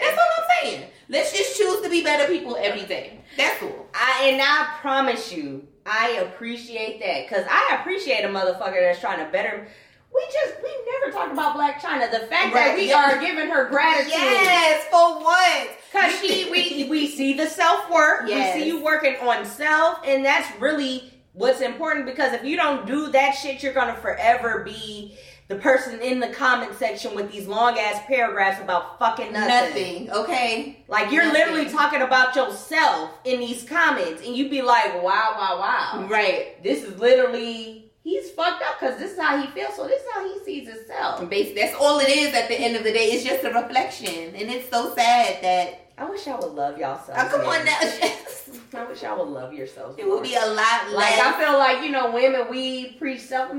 [0.00, 0.90] That's all I'm saying.
[1.08, 3.20] Let's just choose to be better people every day.
[3.36, 3.88] That's all.
[3.94, 9.24] I, and I promise you, I appreciate that because I appreciate a motherfucker that's trying
[9.24, 9.66] to better.
[10.12, 12.10] We just we never talked about Blac Chyna.
[12.10, 13.16] The fact that we yeah.
[13.16, 14.12] are giving her gratitude.
[14.12, 15.70] Yes, for what?
[15.92, 18.22] Cause she, we, we see the self work.
[18.26, 18.54] Yes.
[18.54, 22.06] We see you working on self, and that's really what's important.
[22.06, 25.16] Because if you don't do that shit, you're gonna forever be
[25.50, 30.06] the person in the comment section with these long ass paragraphs about fucking nothing.
[30.06, 30.10] Nothing.
[30.12, 30.84] Okay.
[30.86, 31.40] Like you're Nothing.
[31.54, 36.06] literally talking about yourself in these comments, and you'd be like, "Wow, wow, wow!
[36.08, 36.62] Right.
[36.62, 39.74] This is literally he's fucked up because this is how he feels.
[39.74, 42.76] So this is how he sees himself." Bas- That's all it is at the end
[42.76, 43.06] of the day.
[43.06, 44.34] It's just a reflection.
[44.36, 45.86] And it's so sad that.
[46.00, 47.12] I wish y'all would love y'all so.
[47.14, 47.76] Oh, come on now.
[48.80, 49.96] I wish y'all would love yourselves.
[49.98, 50.56] it would be a lot
[50.90, 50.94] less.
[50.94, 53.52] Like I feel like you know, women we preach self.
[53.52, 53.58] We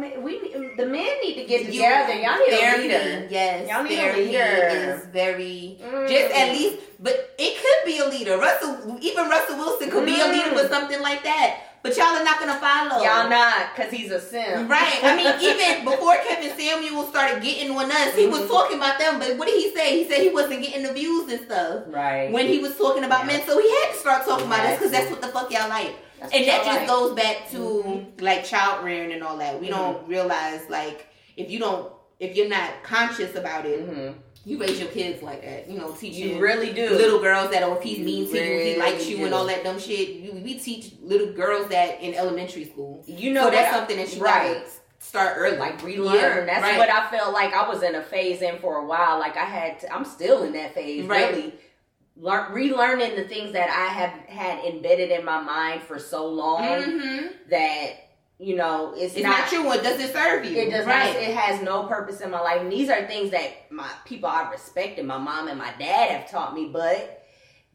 [0.76, 2.14] the men need to get together.
[2.16, 3.28] Y'all need a therapy, leader.
[3.30, 3.70] Yes.
[3.70, 4.96] Y'all need a leader.
[4.98, 5.78] is very.
[5.84, 6.10] Mm.
[6.10, 8.38] Just at least, but it could be a leader.
[8.40, 10.56] Russell, even Russell Wilson could be a leader Mm.
[10.56, 11.60] with something like that.
[11.84, 13.02] But y'all are not gonna follow.
[13.04, 14.70] Y'all not because he's a simp.
[14.70, 15.00] Right.
[15.04, 18.48] I mean, even before Kevin Samuel started getting on us, he was Mhm.
[18.50, 19.18] talking about them.
[19.20, 19.98] But what did he say?
[20.04, 22.32] He said he wasn't getting the views and stuff right.
[22.32, 23.38] when he was talking about Yeah.
[23.38, 23.48] men.
[23.48, 25.96] So he had to start talking about us because that's what the fuck y'all like.
[26.20, 26.88] That's And that just like.
[26.88, 28.22] goes back to Mhm.
[28.22, 29.60] like child rearing and all that.
[29.60, 34.14] We don't realize like if you don't if you're not conscious about it, Mhm.
[34.44, 35.70] You raise your kids like that.
[35.70, 36.90] You know, teach You really do.
[36.90, 39.64] little girls that oh if he's mean to you, he likes you and all that
[39.64, 40.10] dumb shit.
[40.10, 43.04] You, we teach little girls that in elementary school.
[43.08, 44.54] You know so that's I- something that you right.
[44.56, 44.70] gotta
[45.00, 45.58] start early.
[45.58, 46.16] like relearn.
[46.16, 46.78] Yeah, That's right.
[46.78, 49.20] what I felt like I was in a phase in for a while.
[49.20, 51.06] Like I had, to, I'm still in that phase.
[51.06, 51.30] Right.
[51.36, 51.54] Really,
[52.18, 56.62] Learn, relearning the things that I have had embedded in my mind for so long
[56.62, 57.28] Mm-hmm.
[57.50, 57.94] that
[58.42, 59.72] you know it's, It's not, true.
[59.72, 60.58] It doesn't serve you.
[60.58, 61.14] It does right.
[61.14, 61.22] not.
[61.22, 62.62] It has no purpose in my life.
[62.62, 66.10] And these are things that my people I respect and my mom and my dad
[66.10, 66.70] have taught me.
[66.74, 67.22] But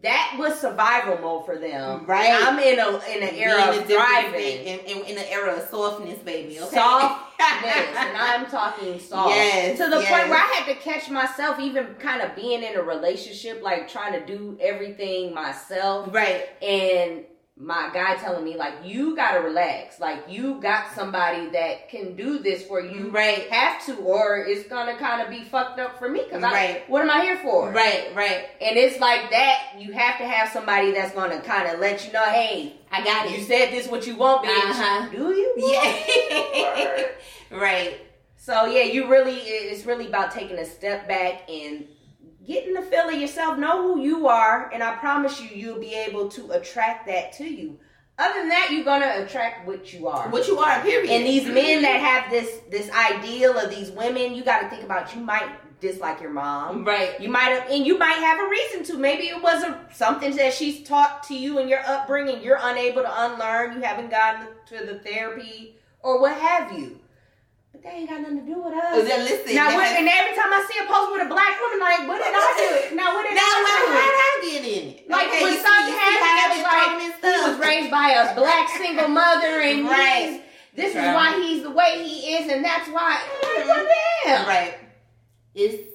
[0.03, 2.05] that was survival mode for them.
[2.05, 2.31] Right.
[2.33, 4.67] I'm in a in an era in of thriving.
[4.67, 6.59] in, in, in an era of softness, baby.
[6.61, 6.77] Okay.
[6.77, 9.31] Softness, and I'm talking soft.
[9.31, 10.11] Yes, to the yes.
[10.11, 13.89] point where I had to catch myself, even kind of being in a relationship, like
[13.89, 16.45] trying to do everything myself, right.
[16.63, 17.25] and
[17.59, 19.99] my guy telling me like, "You gotta relax.
[19.99, 23.09] Like, you got somebody that can do this for you.
[23.09, 23.51] Right.
[23.51, 26.23] Have to, or it's gonna kind of be fucked up for me.
[26.25, 26.91] Because I, Right.
[26.91, 27.71] what am I here for?
[27.71, 28.11] Right.
[28.15, 28.45] Right.
[28.61, 29.73] And it's like that.
[29.79, 33.31] You have to have somebody that's gonna kind of let you know, hey, I got
[33.31, 33.47] you it.
[33.47, 34.71] said this what you want, bitch.
[34.71, 35.09] Uh-huh.
[35.11, 35.55] Do you?
[35.57, 37.07] Yeah.
[37.59, 38.01] right.
[38.37, 41.87] So yeah, you really it's really about taking a step back and
[42.47, 45.95] getting the feel of yourself, know who you are, and I promise you you'll be
[45.95, 47.79] able to attract that to you.
[48.19, 50.29] Other than that, you're gonna attract what you are.
[50.31, 51.11] What you are, period.
[51.11, 51.55] and these mm-hmm.
[51.55, 55.51] men that have this this ideal of these women, you gotta think about you might
[55.81, 56.85] dislike your mom.
[56.85, 57.21] Right.
[57.21, 58.99] You might have, and you might have a reason to.
[58.99, 62.43] Maybe it was a, something that she's taught to you in your upbringing.
[62.43, 63.77] You're unable to unlearn.
[63.77, 67.01] You haven't gotten to the therapy or what have you.
[67.77, 68.89] But they ain't got nothing to do with us.
[68.97, 69.53] Oh, then listen.
[69.55, 72.09] now, that what, and every time I see a post with a black woman, like,
[72.09, 72.97] what did I do?
[72.97, 73.93] Now, what did now, I why do?
[73.93, 75.11] how did I get in it?
[75.11, 77.57] Like Okay, when you see- something you see happened, I've it was like he was
[77.61, 80.25] raised by a black single mother, and Right.
[80.25, 80.41] he's,
[80.73, 81.13] this is Right.
[81.15, 83.21] why he's the way he is, and that's why.
[83.21, 83.87] I'm like, well,
[84.25, 84.49] damn.
[84.49, 84.75] Right.
[85.55, 85.93] It's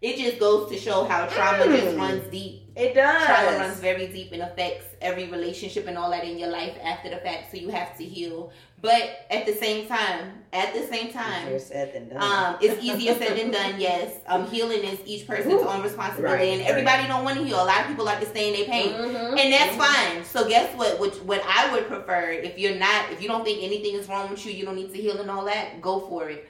[0.00, 1.76] it just goes to show how trauma Mm.
[1.78, 3.24] just runs deep It does.
[3.24, 7.08] Trauma runs very deep and affects every relationship and all that in your life after
[7.10, 7.52] the fact.
[7.52, 8.50] So you have to heal.
[8.82, 12.20] But at the same time, at the same time, Easier said than done.
[12.20, 13.80] um, it's easier said than done.
[13.80, 15.68] Yes, um, healing is each person's Ooh.
[15.68, 17.62] own responsibility, Right, and everybody don't want to heal.
[17.62, 18.92] A lot of people like to stay in their pain.
[18.92, 19.38] Mhm.
[19.38, 19.78] And that's Mhm.
[19.78, 20.24] fine.
[20.24, 20.98] So guess what?
[20.98, 24.28] Which what I would prefer if you're not if you don't think anything is wrong
[24.28, 25.80] with you, you don't need to heal and all that.
[25.80, 26.48] Go for it.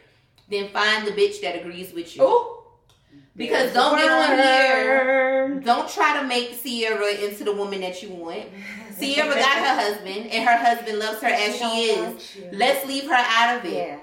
[0.49, 2.23] Then find the bitch that agrees with you.
[2.25, 2.62] Ooh.
[3.35, 5.61] Because don't get on here.
[5.65, 8.45] Don't try to make Ciara into the woman that you want.
[9.01, 12.39] Ciara got her husband, and her husband loves her as she is.
[12.53, 13.99] Let's leave her out of it Yeah.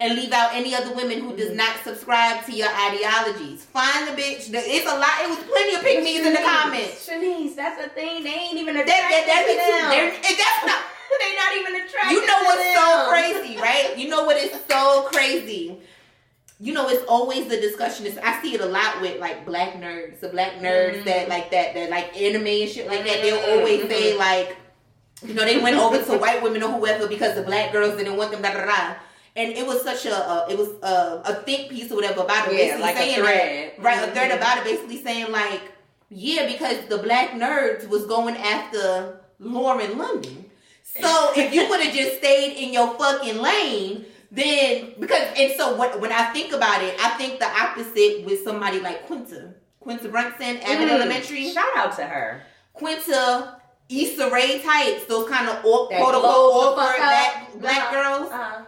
[0.00, 1.58] and leave out any other women who does mm-hmm.
[1.58, 3.64] not subscribe to your ideologies.
[3.66, 4.48] Find the bitch.
[4.48, 5.12] It's a lot.
[5.22, 7.06] It was plenty of me's in the comments.
[7.06, 8.24] Shanice, that's the thing.
[8.24, 10.08] They ain't even attracted that, that them.
[10.08, 10.82] and that's not.
[11.20, 13.94] they not even attracted You know what's so crazy, right?
[13.98, 15.76] You know what is so crazy.
[16.62, 18.04] You know, it's always the discussion.
[18.06, 21.04] Is I see it a lot with like black nerds, the black nerds Mhm.
[21.04, 23.22] that like that, that like anime and shit like that.
[23.22, 24.56] They'll always say like,
[25.26, 28.16] you know, they went over to white women or whoever because the black girls didn't
[28.16, 28.42] want them.
[28.42, 28.94] Blah blah blah.
[29.36, 32.48] And it was such a, a it was a, a think piece or whatever about
[32.48, 33.72] it, Yeah, basically like a saying thread.
[33.78, 34.08] that, right?
[34.08, 34.36] A thread Mhm.
[34.36, 35.62] about it, basically saying like,
[36.10, 40.44] yeah, because the black nerds was going after Lauren London.
[41.00, 45.74] So if you would have just stayed in your fucking lane, then because and so
[45.76, 49.54] what when I think about it, I think the opposite with somebody like Quinta.
[49.80, 50.90] Quinta Brunson, Abbott Mm.
[50.90, 51.50] Elementary.
[51.50, 52.42] Shout out to her.
[52.74, 53.56] Quinta,
[53.88, 58.18] Issa Rae types, those kind of quote unquote awkward black, black Uh-huh.
[58.18, 58.30] girls.
[58.32, 58.62] Uh,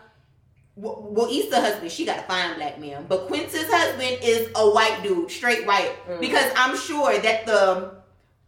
[0.75, 4.71] Well, well, Issa husband, she got a fine black man, but Quinta's husband is a
[4.71, 5.93] white dude, straight white.
[6.09, 6.19] Mm.
[6.21, 7.93] Because I'm sure that the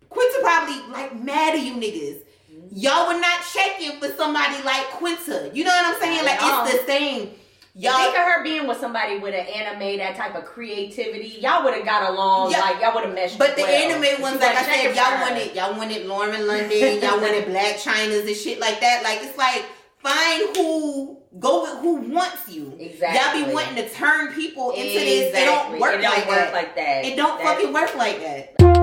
[0.08, 2.22] Quinta probably like mad at you niggas.
[2.76, 5.50] Y'all were not checking for somebody like Quinta.
[5.54, 6.24] You know what I'm saying?
[6.24, 7.30] Like it's the same.
[7.76, 11.38] Y'all Think of her being with somebody with an anime, that type of creativity.
[11.40, 12.50] Y'all would have got along.
[12.50, 12.60] Yeah.
[12.60, 13.38] Like y'all would have meshed.
[13.38, 13.92] But the well.
[13.92, 18.26] anime ones, like I said, y'all wanted y'all wanted Lauren London, y'all wanted Blac Chynas
[18.26, 19.02] and shit like that.
[19.04, 19.64] Like it's like
[19.98, 22.76] find who go with who wants you.
[22.78, 23.40] Exactly.
[23.40, 25.32] Y'all be wanting to turn people into this.
[25.34, 26.52] It don't work, It don't like, work that.
[26.52, 27.04] like that.
[27.04, 28.73] It don't That- fucking work like that.